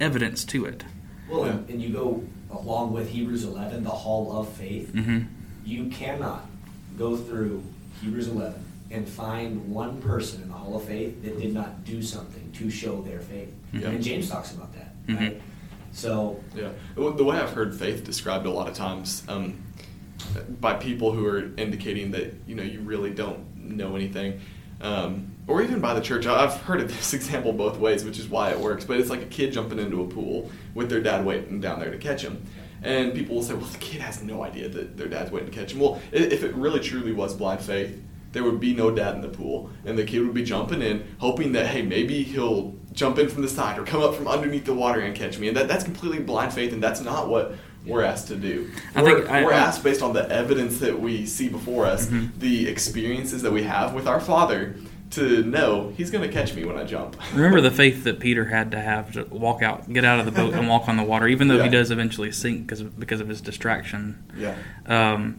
evidence 0.00 0.44
to 0.46 0.64
it. 0.66 0.84
Well, 1.28 1.44
and, 1.44 1.68
and 1.68 1.82
you 1.82 1.90
go 1.90 2.24
along 2.50 2.92
with 2.92 3.10
Hebrews 3.10 3.44
11, 3.44 3.82
the 3.82 3.90
hall 3.90 4.36
of 4.38 4.48
faith. 4.50 4.92
hmm 4.92 5.22
You 5.64 5.86
cannot 5.86 6.46
go 6.96 7.16
through 7.16 7.64
Hebrews 8.02 8.28
11 8.28 8.62
and 8.90 9.08
find 9.08 9.68
one 9.72 10.00
person 10.00 10.42
in 10.42 10.48
the 10.48 10.54
hall 10.54 10.76
of 10.76 10.84
faith 10.84 11.22
that 11.24 11.40
did 11.40 11.52
not 11.52 11.84
do 11.84 12.00
something 12.02 12.52
to 12.52 12.70
show 12.70 13.02
their 13.02 13.18
faith. 13.20 13.52
Yeah. 13.72 13.88
And 13.88 14.02
James 14.02 14.28
talks 14.30 14.52
about 14.52 14.72
that. 14.74 14.94
Mhm. 15.08 15.18
Right? 15.18 15.42
So, 15.92 16.40
Yeah, 16.54 16.68
the 16.96 17.24
way 17.24 17.36
I've 17.38 17.50
heard 17.52 17.74
faith 17.74 18.04
described 18.04 18.46
a 18.46 18.50
lot 18.50 18.68
of 18.68 18.74
times 18.74 19.22
um, 19.28 19.54
by 20.60 20.74
people 20.74 21.12
who 21.12 21.26
are 21.26 21.50
indicating 21.56 22.10
that 22.12 22.34
you 22.46 22.54
know 22.54 22.62
you 22.62 22.80
really 22.80 23.10
don't 23.10 23.56
know 23.56 23.96
anything, 23.96 24.40
um, 24.80 25.32
or 25.46 25.62
even 25.62 25.80
by 25.80 25.94
the 25.94 26.00
church. 26.00 26.26
I've 26.26 26.60
heard 26.62 26.80
of 26.80 26.88
this 26.88 27.14
example 27.14 27.52
both 27.52 27.78
ways, 27.78 28.04
which 28.04 28.18
is 28.18 28.28
why 28.28 28.50
it 28.50 28.58
works. 28.58 28.84
But 28.84 29.00
it's 29.00 29.10
like 29.10 29.22
a 29.22 29.26
kid 29.26 29.52
jumping 29.52 29.78
into 29.78 30.02
a 30.02 30.06
pool 30.06 30.50
with 30.74 30.88
their 30.88 31.00
dad 31.00 31.24
waiting 31.24 31.60
down 31.60 31.80
there 31.80 31.90
to 31.90 31.98
catch 31.98 32.22
him. 32.22 32.44
And 32.82 33.14
people 33.14 33.36
will 33.36 33.42
say, 33.42 33.54
well, 33.54 33.64
the 33.64 33.78
kid 33.78 34.02
has 34.02 34.22
no 34.22 34.42
idea 34.42 34.68
that 34.68 34.98
their 34.98 35.08
dad's 35.08 35.30
waiting 35.30 35.50
to 35.50 35.58
catch 35.58 35.72
him. 35.72 35.80
Well, 35.80 36.00
if 36.12 36.44
it 36.44 36.54
really 36.54 36.80
truly 36.80 37.12
was 37.12 37.32
blind 37.32 37.62
faith, 37.62 37.98
there 38.32 38.42
would 38.42 38.60
be 38.60 38.74
no 38.74 38.90
dad 38.90 39.14
in 39.14 39.22
the 39.22 39.28
pool, 39.28 39.70
and 39.86 39.96
the 39.96 40.04
kid 40.04 40.20
would 40.20 40.34
be 40.34 40.44
jumping 40.44 40.82
in, 40.82 41.06
hoping 41.18 41.52
that 41.52 41.68
hey, 41.68 41.82
maybe 41.82 42.24
he'll 42.24 42.74
jump 42.92 43.18
in 43.18 43.28
from 43.28 43.42
the 43.42 43.48
side 43.48 43.78
or 43.78 43.84
come 43.84 44.02
up 44.02 44.14
from 44.14 44.28
underneath 44.28 44.64
the 44.64 44.74
water 44.74 45.00
and 45.00 45.14
catch 45.14 45.38
me. 45.38 45.48
And 45.48 45.56
that, 45.56 45.68
that's 45.68 45.84
completely 45.84 46.18
blind 46.18 46.52
faith, 46.52 46.72
and 46.72 46.82
that's 46.82 47.00
not 47.00 47.28
what 47.28 47.54
we're 47.86 48.02
asked 48.02 48.28
to 48.28 48.36
do. 48.36 48.70
I 48.94 49.02
we're, 49.02 49.18
think 49.20 49.30
I- 49.30 49.44
we're 49.44 49.52
I- 49.52 49.58
asked 49.58 49.82
based 49.84 50.02
on 50.02 50.12
the 50.12 50.28
evidence 50.30 50.78
that 50.78 50.98
we 51.00 51.26
see 51.26 51.48
before 51.48 51.86
us, 51.86 52.06
Mhm. 52.06 52.30
the 52.38 52.68
experiences 52.68 53.42
that 53.42 53.52
we 53.52 53.62
have 53.64 53.92
with 53.94 54.06
our 54.06 54.20
Father, 54.20 54.74
to 55.10 55.44
know 55.44 55.92
He's 55.96 56.10
going 56.10 56.28
to 56.28 56.32
catch 56.34 56.54
me 56.54 56.64
when 56.64 56.76
I 56.76 56.82
jump. 56.84 57.16
Remember 57.34 57.60
the 57.60 57.70
faith 57.70 58.02
that 58.04 58.18
Peter 58.18 58.46
had 58.46 58.70
to 58.72 58.80
have 58.80 59.12
to 59.12 59.24
walk 59.30 59.62
out, 59.62 59.92
get 59.92 60.04
out 60.04 60.18
of 60.18 60.24
the 60.26 60.32
boat, 60.32 60.54
and 60.54 60.66
walk 60.68 60.88
on 60.88 60.96
the 60.96 61.04
water, 61.04 61.28
even 61.28 61.46
though 61.48 61.58
Yeah. 61.58 61.64
he 61.64 61.68
does 61.68 61.90
eventually 61.92 62.32
sink 62.32 62.62
because 62.66 62.80
of, 62.80 62.98
because 62.98 63.20
of 63.20 63.28
his 63.28 63.40
distraction. 63.40 64.18
yeah. 64.36 64.54
Um, 64.86 65.36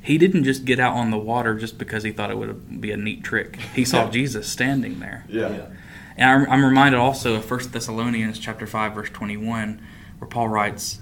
he 0.00 0.18
didn't 0.18 0.44
just 0.44 0.64
get 0.64 0.78
out 0.78 0.94
on 0.94 1.10
the 1.10 1.18
water 1.18 1.56
just 1.56 1.78
because 1.78 2.04
he 2.04 2.12
thought 2.12 2.30
it 2.30 2.38
would 2.38 2.80
be 2.80 2.92
a 2.92 2.96
neat 2.96 3.24
trick. 3.24 3.58
He 3.74 3.84
saw 3.84 4.04
Yeah. 4.04 4.10
Jesus 4.10 4.46
standing 4.46 5.00
there. 5.00 5.24
Yeah. 5.28 5.66
And 6.16 6.30
I'm, 6.30 6.50
I'm 6.50 6.64
reminded 6.64 6.98
also 6.98 7.34
of 7.34 7.50
1 7.50 7.72
Thessalonians 7.72 8.38
chapter 8.38 8.66
5 8.68 8.94
verse 8.94 9.10
21 9.10 9.80
where 10.20 10.28
Paul 10.28 10.48
writes, 10.48 11.00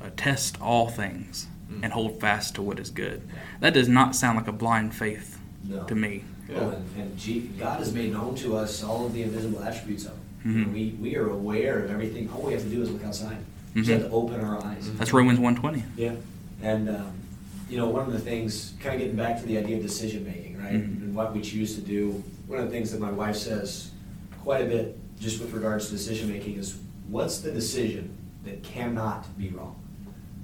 uh, 0.00 0.10
"Test 0.16 0.60
all 0.60 0.88
things 0.88 1.46
Mm. 1.70 1.80
and 1.84 1.92
hold 1.92 2.20
fast 2.20 2.54
to 2.56 2.62
what 2.62 2.78
is 2.80 2.90
good." 2.90 3.22
That 3.60 3.74
does 3.74 3.88
not 3.88 4.16
sound 4.16 4.36
like 4.36 4.48
a 4.48 4.52
blind 4.52 4.94
faith 4.94 5.38
no. 5.68 5.84
to 5.84 5.94
me. 5.94 6.24
Yeah. 6.48 6.58
Well, 6.60 6.70
and, 6.70 6.84
and 6.98 7.18
G, 7.18 7.50
God 7.58 7.78
has 7.78 7.92
made 7.94 8.12
known 8.12 8.34
to 8.36 8.56
us 8.56 8.82
all 8.82 9.06
of 9.06 9.12
the 9.12 9.22
invisible 9.22 9.62
attributes 9.62 10.04
of 10.06 10.12
Him. 10.42 10.66
Mhm. 10.66 10.72
We, 10.72 10.96
we 11.00 11.16
are 11.16 11.28
aware 11.28 11.84
of 11.84 11.90
everything. 11.90 12.28
All 12.30 12.42
we 12.42 12.52
have 12.54 12.62
to 12.62 12.68
do 12.68 12.82
is 12.82 12.90
look 12.90 13.04
outside. 13.04 13.36
We 13.74 13.82
Mhm. 13.82 13.86
have 13.88 14.02
to 14.02 14.10
open 14.10 14.40
our 14.40 14.62
eyes. 14.64 14.90
That's 14.98 15.12
Romans 15.12 15.38
1:20. 15.38 15.84
Yeah. 15.96 16.14
And, 16.62 16.88
um, 16.88 17.12
you 17.68 17.76
know, 17.76 17.88
one 17.88 18.04
of 18.06 18.12
the 18.12 18.18
things, 18.18 18.72
kind 18.80 18.94
of 18.96 19.00
getting 19.00 19.16
back 19.16 19.38
to 19.40 19.46
the 19.46 19.56
idea 19.58 19.76
of 19.76 19.82
decision 19.82 20.24
making, 20.24 20.58
right? 20.58 20.72
Mhm. 20.74 21.02
And 21.02 21.14
what 21.14 21.32
we 21.34 21.40
choose 21.40 21.74
to 21.76 21.80
do. 21.80 22.22
One 22.48 22.58
of 22.58 22.64
the 22.64 22.70
things 22.72 22.90
that 22.90 23.00
my 23.00 23.12
wife 23.12 23.36
says 23.36 23.90
quite 24.42 24.62
a 24.62 24.66
bit, 24.66 24.98
just 25.20 25.40
with 25.40 25.52
regards 25.52 25.86
to 25.86 25.92
decision 25.92 26.28
making, 26.30 26.56
is 26.56 26.76
what's 27.08 27.38
the 27.38 27.52
decision 27.52 28.10
that 28.44 28.62
cannot 28.64 29.38
be 29.38 29.50
wrong, 29.50 29.76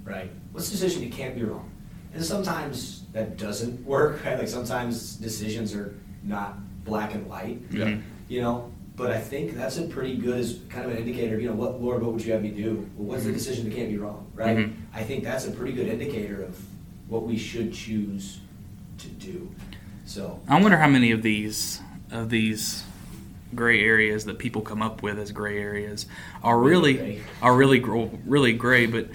right? 0.07 0.31
What's 0.53 0.71
the 0.71 0.77
decision 0.77 1.03
that 1.03 1.13
can't 1.13 1.35
be 1.35 1.43
wrong? 1.43 1.71
And 2.15 2.25
sometimes 2.25 3.03
that 3.13 3.37
doesn't 3.37 3.85
work, 3.85 4.25
right? 4.25 4.39
Like 4.39 4.49
sometimes 4.49 5.17
decisions 5.17 5.75
are 5.75 5.95
not 6.23 6.57
black 6.85 7.15
and 7.15 7.27
white, 7.27 7.61
Yeah. 7.71 7.97
You 8.29 8.41
know. 8.41 8.73
But 8.97 9.11
I 9.11 9.21
think 9.21 9.55
that's 9.55 9.77
a 9.77 9.83
pretty 9.83 10.17
good 10.17 10.41
as 10.41 10.59
kind 10.71 10.87
of 10.87 10.93
an 10.93 10.97
indicator. 10.97 11.39
You 11.39 11.51
know, 11.51 11.55
what 11.55 11.83
Lord, 11.83 12.03
what 12.03 12.15
would 12.15 12.25
you 12.25 12.33
have 12.33 12.41
me 12.41 12.49
do? 12.51 12.89
Well, 12.97 13.09
what's 13.09 13.25
the 13.25 13.31
Mhm. 13.31 13.35
decision 13.35 13.69
that 13.69 13.75
can't 13.77 13.91
be 13.91 13.99
wrong, 13.99 14.27
right? 14.35 14.57
Mhm. 14.57 14.73
I 14.95 15.03
think 15.03 15.23
that's 15.23 15.47
a 15.47 15.51
pretty 15.51 15.73
good 15.73 15.87
indicator 15.87 16.41
of 16.43 16.59
what 17.07 17.27
we 17.27 17.37
should 17.37 17.75
choose 17.75 18.39
to 18.97 19.09
do. 19.09 19.51
So, 20.07 20.41
I 20.49 20.59
wonder 20.63 20.79
how 20.79 20.89
many 20.89 21.11
of 21.11 21.21
these 21.21 21.81
of 22.11 22.31
these 22.31 22.85
gray 23.55 23.83
areas 23.85 24.25
that 24.25 24.39
people 24.39 24.63
come 24.63 24.81
up 24.81 25.03
with 25.03 25.19
as 25.19 25.31
gray 25.31 25.59
areas 25.59 26.07
are 26.43 26.59
Really 26.59 26.95
really 26.95 26.95
gray. 26.95 27.21
are 27.43 27.55
really 27.55 27.81
really 28.25 28.53
gray. 28.55 28.87
But 28.87 29.09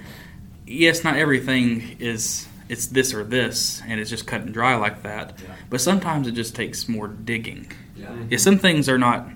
yes, 0.71 1.03
not 1.03 1.15
everything 1.15 1.97
is 1.99 2.47
it's 2.69 2.87
this 2.87 3.13
or 3.13 3.23
this, 3.23 3.81
and 3.85 3.99
it's 3.99 4.09
just 4.09 4.25
cut 4.25 4.41
and 4.41 4.53
dry 4.53 4.75
like 4.75 5.03
that. 5.03 5.37
Yeah. 5.43 5.55
But 5.69 5.81
sometimes 5.81 6.27
it 6.27 6.31
just 6.31 6.55
takes 6.55 6.87
more 6.87 7.07
digging. 7.07 7.71
yeah, 7.97 8.07
mm-hmm. 8.07 8.27
Yeah, 8.29 8.37
some 8.37 8.57
things 8.57 8.87
are 8.87 8.97
not. 8.97 9.27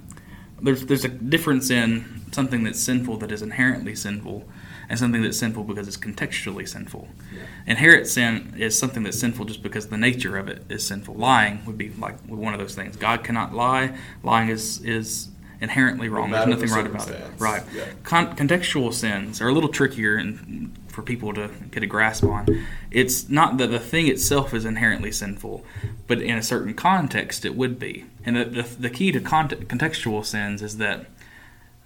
There's 0.62 0.86
there's 0.86 1.04
a 1.04 1.10
difference 1.10 1.69
in 1.69 2.21
something 2.32 2.63
that's 2.63 2.80
sinful 2.80 3.17
that 3.17 3.32
is 3.32 3.41
inherently 3.41 3.93
sinful, 3.95 4.48
and 4.89 4.98
something 4.98 5.21
that's 5.21 5.38
sinful 5.38 5.65
because 5.65 5.88
it's 5.88 5.98
contextually 5.98 6.67
sinful. 6.67 7.10
Yeah. 7.34 7.41
Inherent 7.67 8.08
sin 8.08 8.54
is 8.58 8.78
something 8.78 9.04
that's 9.04 9.19
sinful 9.19 9.45
just 9.45 9.62
because 9.62 9.88
the 9.88 9.98
nature 9.98 10.38
of 10.38 10.48
it 10.48 10.63
is 10.69 10.88
sinful. 10.88 11.15
Lying 11.15 11.65
would 11.65 11.78
be 11.78 11.89
like 11.89 12.17
one 12.28 12.54
of 12.54 12.60
those 12.60 12.76
things. 12.76 12.95
God 12.95 13.24
cannot 13.24 13.54
lie. 13.54 13.98
Lying 14.24 14.50
is 14.50 14.82
is 14.82 15.28
inherently 15.60 16.10
wrong. 16.10 16.32
There's 16.32 16.48
nothing 16.48 16.69
the 16.69 16.76
right 16.76 16.86
about 16.86 17.10
it. 17.10 17.21
Right. 17.38 17.63
Yeah. 17.74 17.86
Con- 18.04 18.36
contextual 18.36 18.93
sins 18.93 19.41
are 19.41 19.48
a 19.48 19.54
little 19.54 19.69
trickier 19.69 20.15
and 20.15 20.74
for 20.95 21.01
people 21.01 21.34
to 21.34 21.49
get 21.71 21.84
a 21.84 21.86
grasp 21.86 22.23
on. 22.23 22.47
It's 22.89 23.27
not 23.29 23.58
that 23.58 23.67
the 23.67 23.79
thing 23.79 24.08
itself 24.08 24.53
is 24.53 24.63
inherently 24.63 25.12
sinful, 25.12 25.65
but 26.08 26.21
in 26.21 26.38
a 26.38 26.41
certain 26.41 26.73
context 26.73 27.43
it 27.43 27.55
would 27.55 27.77
be. 27.77 28.05
And 28.25 28.38
the, 28.38 28.45
the, 28.45 28.63
the 28.63 28.89
key 28.89 29.12
to 29.12 29.19
cont- 29.19 29.67
contextual 29.67 30.25
sins 30.25 30.62
is 30.62 30.77
that 30.77 31.05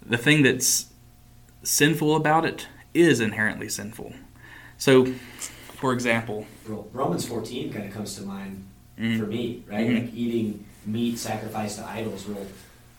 the 0.06 0.16
thing 0.16 0.42
that's 0.44 0.86
sinful 1.64 2.14
about 2.14 2.44
it 2.46 2.68
is 2.94 3.18
inherently 3.20 3.68
sinful. 3.68 4.14
So, 4.78 5.06
for 5.80 5.92
example, 5.92 6.46
Romans 6.92 7.26
14 7.26 7.72
kind 7.72 7.86
of 7.86 7.92
comes 7.92 8.14
to 8.16 8.22
mind 8.22 8.64
Mm. 8.98 9.18
for 9.18 9.24
me, 9.26 9.62
right? 9.66 9.88
Mhm. 9.88 9.94
Like 10.04 10.14
eating 10.14 10.64
meat 10.84 11.16
sacrificed 11.18 11.78
to 11.78 11.86
idols. 11.88 12.26
Well, 12.28 12.46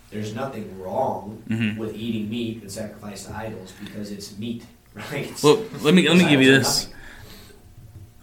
there's 0.09 0.33
nothing 0.33 0.79
wrong 0.79 1.43
Mhm. 1.47 1.77
with 1.77 1.95
eating 1.95 2.27
meat 2.27 2.61
and 2.63 2.71
sacrificed 2.71 3.27
to 3.27 3.35
idols 3.37 3.71
because 3.79 4.09
it's 4.11 4.35
meat, 4.39 4.65
right? 4.93 5.33
Well, 5.43 5.63
let 5.81 5.93
me 5.93 6.07
let 6.07 6.17
me 6.17 6.27
give 6.29 6.41
you 6.41 6.51
this. 6.57 6.87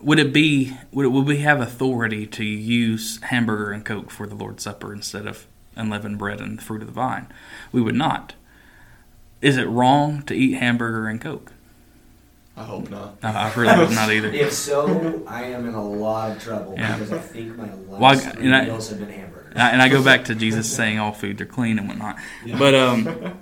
Would 0.00 0.18
it 0.20 0.32
be 0.32 0.76
would, 0.92 1.06
it, 1.06 1.08
would 1.08 1.26
we 1.26 1.38
have 1.38 1.60
authority 1.60 2.26
to 2.26 2.44
use 2.44 3.20
hamburger 3.22 3.72
and 3.72 3.84
coke 3.84 4.10
for 4.10 4.26
the 4.26 4.34
Lord's 4.34 4.62
Supper 4.62 4.92
instead 4.92 5.26
of 5.26 5.46
unleavened 5.76 6.18
bread 6.18 6.40
and 6.40 6.58
the 6.58 6.62
fruit 6.62 6.82
of 6.82 6.86
the 6.88 6.92
vine? 6.94 7.26
We 7.72 7.80
would 7.80 7.96
not. 7.96 8.34
Is 9.40 9.56
it 9.56 9.66
wrong 9.68 10.22
to 10.22 10.34
eat 10.34 10.54
hamburger 10.54 11.08
and 11.08 11.20
coke? 11.20 11.52
I 12.56 12.64
hope 12.64 12.90
not. 12.90 13.22
No, 13.22 13.28
I've 13.28 13.56
really 13.56 13.76
would 13.78 13.94
not 13.94 14.10
either. 14.12 14.28
If 14.32 14.52
so, 14.52 15.22
I 15.28 15.44
am 15.44 15.66
in 15.68 15.74
a 15.74 15.84
lot 15.84 16.32
of 16.36 16.42
trouble 16.42 16.74
Yeah. 16.76 16.94
because 16.94 17.12
I 17.12 17.18
think 17.18 17.56
my 17.56 17.72
last 17.72 18.24
Well, 18.24 18.32
three 18.34 18.44
and 18.46 18.54
I- 18.54 18.64
meals 18.64 18.88
have 18.90 18.98
been 18.98 19.10
hamburgers. 19.10 19.52
And 19.52 19.62
I, 19.62 19.70
and 19.70 19.82
I 19.82 19.88
go 19.88 20.02
back 20.02 20.24
to 20.26 20.34
Jesus 20.34 20.72
saying 20.72 20.98
all 20.98 21.12
foods 21.12 21.40
are 21.40 21.46
clean 21.46 21.78
and 21.78 21.88
whatnot. 21.88 22.16
Yeah. 22.44 22.58
But 22.58 22.74
um, 22.74 23.38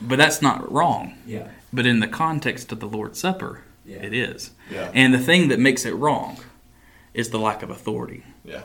but 0.00 0.16
that's 0.16 0.40
not 0.42 0.70
wrong. 0.70 1.14
yeah, 1.26 1.48
But 1.72 1.86
in 1.86 2.00
the 2.00 2.08
context 2.08 2.72
of 2.72 2.80
the 2.80 2.88
Lord's 2.88 3.18
Supper, 3.18 3.62
Yeah. 3.84 3.98
it 3.98 4.12
is. 4.12 4.50
Yeah. 4.70 4.90
And 4.94 5.14
the 5.14 5.18
thing 5.18 5.48
that 5.48 5.58
makes 5.58 5.84
it 5.84 5.92
wrong 5.92 6.38
is 7.14 7.30
the 7.30 7.38
lack 7.38 7.62
of 7.62 7.70
authority. 7.70 8.24
Yeah. 8.44 8.62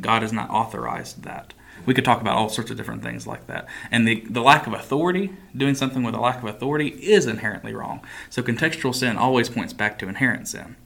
God 0.00 0.22
has 0.22 0.32
not 0.32 0.50
authorized 0.50 1.22
that. 1.24 1.54
We 1.84 1.92
could 1.94 2.04
talk 2.04 2.20
about 2.20 2.36
all 2.36 2.48
sorts 2.48 2.70
of 2.70 2.76
different 2.76 3.02
things 3.02 3.26
like 3.26 3.46
that. 3.46 3.66
And 3.90 4.08
the, 4.08 4.24
the 4.28 4.40
lack 4.40 4.66
of 4.66 4.72
authority, 4.72 5.32
doing 5.56 5.74
something 5.74 6.02
with 6.02 6.14
a 6.14 6.20
lack 6.20 6.38
of 6.42 6.48
authority, 6.48 6.88
is 6.88 7.26
inherently 7.26 7.74
wrong. 7.74 8.00
So 8.30 8.42
contextual 8.42 8.94
sin 8.94 9.16
always 9.16 9.48
points 9.48 9.72
back 9.72 9.98
to 10.00 10.08
inherent 10.08 10.48
sin. 10.48 10.76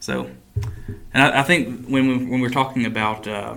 So, 0.00 0.30
and 1.12 1.22
I, 1.22 1.40
I 1.40 1.42
think 1.42 1.86
when, 1.88 2.06
we, 2.06 2.24
when 2.24 2.40
we're 2.40 2.50
talking 2.50 2.86
about 2.86 3.26
uh, 3.26 3.56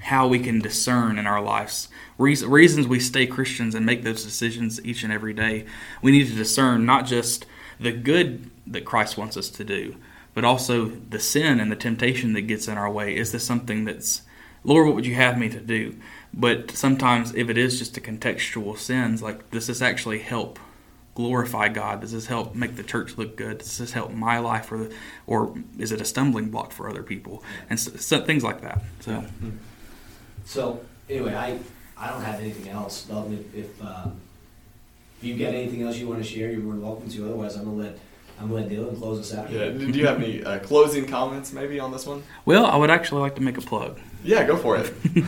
how 0.00 0.26
we 0.26 0.38
can 0.38 0.60
discern 0.60 1.18
in 1.18 1.26
our 1.26 1.42
lives, 1.42 1.88
reas 2.18 2.44
reasons 2.44 2.86
we 2.86 3.00
stay 3.00 3.26
Christians 3.26 3.74
and 3.74 3.84
make 3.84 4.02
those 4.02 4.24
decisions 4.24 4.84
each 4.84 5.02
and 5.02 5.12
every 5.12 5.32
day, 5.32 5.66
we 6.02 6.12
need 6.12 6.28
to 6.28 6.34
discern 6.34 6.84
not 6.84 7.06
just 7.06 7.46
the 7.78 7.92
good 7.92 8.50
that 8.66 8.84
Christ 8.84 9.16
wants 9.16 9.36
us 9.36 9.50
to 9.50 9.64
do, 9.64 9.96
but 10.34 10.44
also 10.44 10.86
the 10.86 11.20
sin 11.20 11.60
and 11.60 11.70
the 11.70 11.76
temptation 11.76 12.32
that 12.34 12.42
gets 12.42 12.68
in 12.68 12.78
our 12.78 12.90
way. 12.90 13.16
Is 13.16 13.32
this 13.32 13.44
something 13.44 13.84
that's, 13.84 14.22
Lord, 14.64 14.86
what 14.86 14.94
would 14.94 15.06
you 15.06 15.14
have 15.14 15.38
me 15.38 15.48
to 15.48 15.60
do? 15.60 15.96
But 16.32 16.70
sometimes, 16.70 17.34
if 17.34 17.48
it 17.48 17.58
is 17.58 17.78
just 17.78 17.96
a 17.96 18.00
contextual 18.00 18.78
sins, 18.78 19.22
like 19.22 19.50
does 19.50 19.66
this 19.66 19.82
actually 19.82 20.20
help 20.20 20.58
glorify 21.14 21.68
God? 21.68 22.00
Does 22.00 22.12
this 22.12 22.26
help 22.26 22.54
make 22.54 22.76
the 22.76 22.82
church 22.82 23.18
look 23.18 23.36
good? 23.36 23.58
Does 23.58 23.78
this 23.78 23.92
help 23.92 24.12
my 24.12 24.38
life, 24.38 24.70
or 24.70 24.88
or 25.26 25.54
is 25.78 25.92
it 25.92 26.00
a 26.00 26.04
stumbling 26.04 26.50
block 26.50 26.72
for 26.72 26.88
other 26.88 27.02
people? 27.02 27.42
And 27.68 27.80
so, 27.80 27.92
so, 27.96 28.24
things 28.24 28.44
like 28.44 28.60
that. 28.60 28.82
So 29.00 29.12
mm-hmm. 29.12 29.50
So 30.50 30.80
anyway, 31.08 31.32
I 31.32 31.60
I 31.96 32.10
don't 32.10 32.22
have 32.22 32.40
anything 32.40 32.72
else. 32.72 33.04
Dalton, 33.04 33.34
if 33.54 33.54
if, 33.54 33.84
um, 33.84 34.20
if 35.18 35.24
you 35.24 35.36
got 35.36 35.54
anything 35.54 35.82
else 35.82 35.96
you 35.96 36.08
want 36.08 36.20
to 36.20 36.28
share, 36.28 36.50
you're 36.50 36.60
more 36.60 36.72
than 36.72 36.82
welcome 36.82 37.08
to. 37.08 37.24
Otherwise, 37.26 37.54
I'm 37.54 37.66
gonna 37.66 37.76
let 37.76 37.98
I'm 38.40 38.48
gonna 38.48 38.62
let 38.62 38.68
Dylan 38.68 38.98
close 38.98 39.20
us 39.20 39.32
out. 39.38 39.48
Yeah. 39.48 39.68
Do 39.68 39.86
you 39.86 40.06
have 40.08 40.20
any 40.20 40.42
uh, 40.42 40.58
closing 40.58 41.06
comments 41.06 41.52
maybe 41.52 41.78
on 41.78 41.92
this 41.92 42.04
one? 42.04 42.24
well, 42.46 42.66
I 42.66 42.74
would 42.76 42.90
actually 42.90 43.20
like 43.20 43.36
to 43.36 43.42
make 43.42 43.58
a 43.58 43.60
plug. 43.60 44.00
Yeah, 44.24 44.44
go 44.44 44.56
for 44.56 44.76
it. 44.76 44.92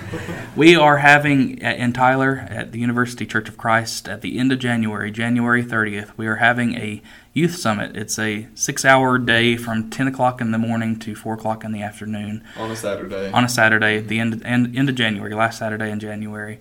We 0.54 0.76
are 0.76 0.98
having 0.98 1.58
in 1.58 1.94
Tyler 1.94 2.46
at 2.50 2.72
the 2.72 2.78
University 2.78 3.24
Church 3.24 3.48
of 3.48 3.56
Christ 3.56 4.06
at 4.06 4.20
the 4.20 4.38
end 4.38 4.52
of 4.52 4.58
January, 4.58 5.10
January 5.10 5.64
30th, 5.64 6.10
we 6.18 6.26
are 6.26 6.36
having 6.36 6.74
a 6.74 7.00
youth 7.32 7.56
summit. 7.56 7.96
It's 7.96 8.18
a 8.18 8.46
six 8.54 8.84
hour 8.84 9.18
day 9.18 9.56
from 9.56 9.90
10 9.90 10.08
o'clock 10.08 10.40
in 10.40 10.50
the 10.50 10.58
morning 10.58 10.98
to 11.00 11.14
4 11.14 11.34
o'clock 11.34 11.64
in 11.64 11.72
the 11.72 11.82
afternoon 11.82 12.44
on 12.56 12.70
a 12.70 12.76
Saturday. 12.76 13.30
on 13.32 13.44
a 13.44 13.48
Saturday 13.48 13.98
at 13.98 14.08
the 14.08 14.18
end, 14.20 14.42
end, 14.44 14.76
end 14.76 14.88
of 14.88 14.94
January, 14.94 15.34
last 15.34 15.58
Saturday 15.58 15.90
in 15.90 15.98
January. 16.00 16.60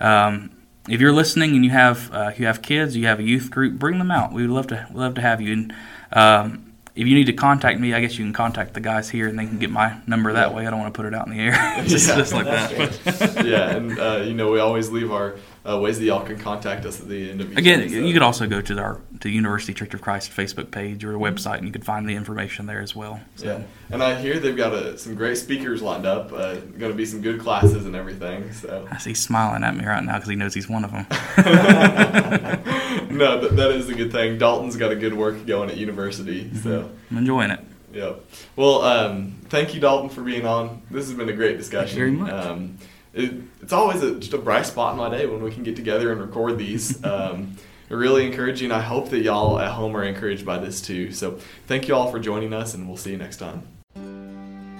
Um, 0.00 0.50
if 0.88 1.00
you're 1.00 1.12
listening 1.12 1.54
and 1.54 1.64
you 1.64 1.70
have 1.70 2.10
uh, 2.12 2.32
you 2.36 2.46
have 2.46 2.62
kids, 2.62 2.96
you 2.96 3.06
have 3.06 3.18
a 3.18 3.22
youth 3.22 3.50
group, 3.50 3.78
bring 3.78 3.98
them 3.98 4.10
out. 4.10 4.32
We 4.32 4.42
would 4.42 4.50
love 4.50 4.66
to 4.68 4.86
love 4.92 5.14
to 5.16 5.20
have 5.20 5.40
you. 5.40 5.52
And 5.52 5.74
um, 6.12 6.72
if 6.94 7.06
you 7.06 7.14
need 7.14 7.26
to 7.26 7.32
contact 7.34 7.78
me, 7.78 7.92
I 7.94 8.00
guess 8.00 8.18
you 8.18 8.24
can 8.24 8.32
contact 8.32 8.74
the 8.74 8.80
guys 8.80 9.08
here, 9.10 9.28
and 9.28 9.38
they 9.38 9.44
can 9.46 9.58
get 9.58 9.70
my 9.70 9.98
number 10.06 10.32
that 10.32 10.54
way. 10.54 10.66
I 10.66 10.70
don't 10.70 10.80
want 10.80 10.92
to 10.94 10.96
put 10.96 11.06
it 11.06 11.14
out 11.14 11.26
in 11.28 11.36
the 11.36 11.40
air, 11.40 11.52
just, 11.86 12.08
Yeah. 12.08 12.16
just 12.16 12.32
like 12.32 12.46
that. 12.46 13.44
yeah, 13.46 13.76
and 13.76 13.98
uh, 14.00 14.22
you 14.24 14.32
know 14.34 14.50
we 14.50 14.60
always 14.60 14.88
leave 14.90 15.12
our 15.12 15.36
uh, 15.68 15.78
ways 15.78 15.98
that 15.98 16.04
y'all 16.04 16.24
can 16.24 16.38
contact 16.38 16.86
us 16.86 17.00
at 17.00 17.08
the 17.08 17.30
end 17.30 17.40
of 17.40 17.52
each 17.52 17.58
Again, 17.58 17.80
episode. 17.80 18.06
you 18.06 18.12
could 18.12 18.22
also 18.22 18.46
go 18.46 18.60
to 18.60 18.78
our 18.78 19.00
to 19.20 19.28
University 19.28 19.74
Church 19.74 19.92
of 19.94 20.00
Christ 20.00 20.30
Facebook 20.30 20.70
page 20.70 21.04
or 21.04 21.12
website, 21.14 21.58
and 21.58 21.66
you 21.66 21.72
could 21.72 21.84
find 21.84 22.08
the 22.08 22.14
information 22.14 22.66
there 22.66 22.80
as 22.80 22.94
well. 22.96 23.20
So. 23.36 23.46
Yeah, 23.46 23.62
and 23.90 24.02
I 24.02 24.14
hear 24.14 24.38
they've 24.38 24.56
got 24.56 24.72
uh 24.72 24.96
some 24.96 25.14
great 25.14 25.36
speakers 25.36 25.82
lined 25.82 26.06
up. 26.06 26.32
Uh, 26.32 26.54
going 26.54 26.92
to 26.92 26.94
be 26.94 27.04
some 27.04 27.20
good 27.20 27.40
classes 27.40 27.84
and 27.84 27.94
everything. 27.94 28.52
So 28.52 28.88
I 28.90 28.98
see 28.98 29.10
he's 29.10 29.20
smiling 29.20 29.64
at 29.64 29.76
me 29.76 29.84
right 29.84 30.02
now 30.02 30.14
because 30.14 30.30
he 30.30 30.36
knows 30.36 30.54
he's 30.54 30.68
one 30.68 30.84
of 30.84 30.92
them. 30.92 31.06
no, 33.10 33.40
that, 33.40 33.56
that 33.56 33.70
is 33.72 33.88
a 33.88 33.94
good 33.94 34.12
thing. 34.12 34.38
Dalton's 34.38 34.76
got 34.76 34.92
a 34.92 34.96
good 34.96 35.14
work 35.14 35.44
going 35.46 35.70
at 35.70 35.76
university. 35.76 36.52
So 36.54 36.88
I'm 37.10 37.18
enjoying 37.18 37.50
it. 37.50 37.60
yeah. 37.92 38.14
Well, 38.56 38.82
um, 38.82 39.36
thank 39.48 39.74
you, 39.74 39.80
Dalton, 39.80 40.08
for 40.08 40.22
being 40.22 40.46
on. 40.46 40.82
This 40.90 41.08
has 41.08 41.16
been 41.16 41.28
a 41.28 41.32
great 41.34 41.58
discussion. 41.58 41.98
very 41.98 42.10
much. 42.12 42.32
Um, 42.32 42.78
it, 43.18 43.34
it's 43.62 43.72
always 43.72 44.02
a, 44.02 44.18
just 44.18 44.32
a 44.32 44.38
bright 44.38 44.66
spot 44.66 44.92
in 44.92 44.98
my 44.98 45.10
day 45.10 45.26
when 45.26 45.42
we 45.42 45.50
can 45.50 45.62
get 45.62 45.76
together 45.76 46.12
and 46.12 46.20
record 46.20 46.58
these. 46.58 47.02
Um, 47.08 47.56
really 47.88 48.26
encouraging. 48.26 48.70
I 48.70 48.82
hope 48.82 49.08
that 49.10 49.20
y'all 49.20 49.58
at 49.58 49.70
home 49.70 49.96
are 49.96 50.04
encouraged 50.04 50.44
by 50.44 50.58
this 50.58 50.82
too. 50.82 51.10
So 51.10 51.38
thank 51.66 51.88
you 51.88 51.94
all 51.94 52.10
for 52.10 52.18
joining 52.18 52.52
us, 52.52 52.74
and 52.74 52.86
we'll 52.86 52.98
see 52.98 53.12
you 53.12 53.16
next 53.16 53.38
time. 53.38 53.62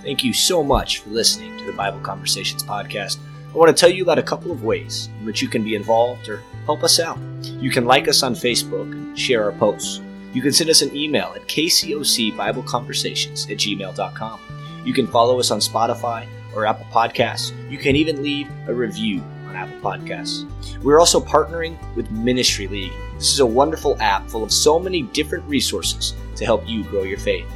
Thank 0.03 0.25
you 0.25 0.35
so 0.35 0.63
much 0.63 0.99
for 0.99 1.09
listening 1.09 1.57
to 1.59 1.65
the 1.65 1.73
Bible 1.73 2.01
Conversations 2.01 2.63
podcast. 2.63 3.17
I 3.53 3.57
want 3.57 3.75
to 3.75 3.81
tell 3.81 3.91
you 3.91 4.03
about 4.03 4.19
a 4.19 4.23
couple 4.23 4.53
of 4.53 4.63
ways 4.63 5.09
in 5.19 5.27
which 5.27 5.41
you 5.41 5.49
can 5.49 5.65
be 5.65 5.75
involved 5.75 6.29
or 6.29 6.43
help 6.67 6.83
us 6.83 7.01
out. 7.01 7.19
You 7.43 7.71
can 7.71 7.87
like 7.87 8.09
us 8.09 8.23
on 8.23 8.35
Facebook 8.35 8.93
and 8.93 9.19
share 9.19 9.45
our 9.45 9.53
posts. 9.53 10.03
You 10.35 10.43
can 10.43 10.53
send 10.53 10.69
us 10.69 10.83
an 10.83 10.95
email 10.95 11.33
at 11.35 11.49
kcocbibleconversations 11.49 13.51
at 13.51 13.57
gmail.com. 13.57 14.41
You 14.85 14.93
can 14.93 15.07
follow 15.07 15.41
us 15.41 15.51
on 15.51 15.61
Spotify 15.61 16.29
or 16.55 16.67
Apple 16.67 16.87
Podcasts. 16.93 17.53
You 17.71 17.79
can 17.79 17.97
even 17.97 18.23
leave 18.23 18.49
a 18.67 18.75
review 18.75 19.21
on 19.49 19.57
Apple 19.57 19.79
Podcasts. 19.81 20.47
We're 20.83 21.01
also 21.01 21.21
partnering 21.21 21.77
with 21.95 22.11
Ministry 22.11 22.69
League. 22.69 22.93
This 23.15 23.33
is 23.33 23.41
a 23.41 23.47
wonderful 23.47 23.97
app 24.01 24.29
full 24.29 24.45
of 24.45 24.53
so 24.53 24.79
many 24.79 25.03
different 25.03 25.45
resources 25.47 26.15
to 26.37 26.45
help 26.45 26.69
you 26.69 26.85
grow 26.85 27.03
your 27.03 27.19
faith. 27.19 27.47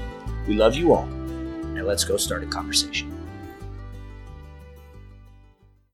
We 0.47 0.55
love 0.55 0.75
you 0.75 0.93
all. 0.93 1.07
Now 1.07 1.85
let's 1.85 2.05
go 2.05 2.17
start 2.17 2.43
a 2.43 2.47
conversation. 2.47 3.22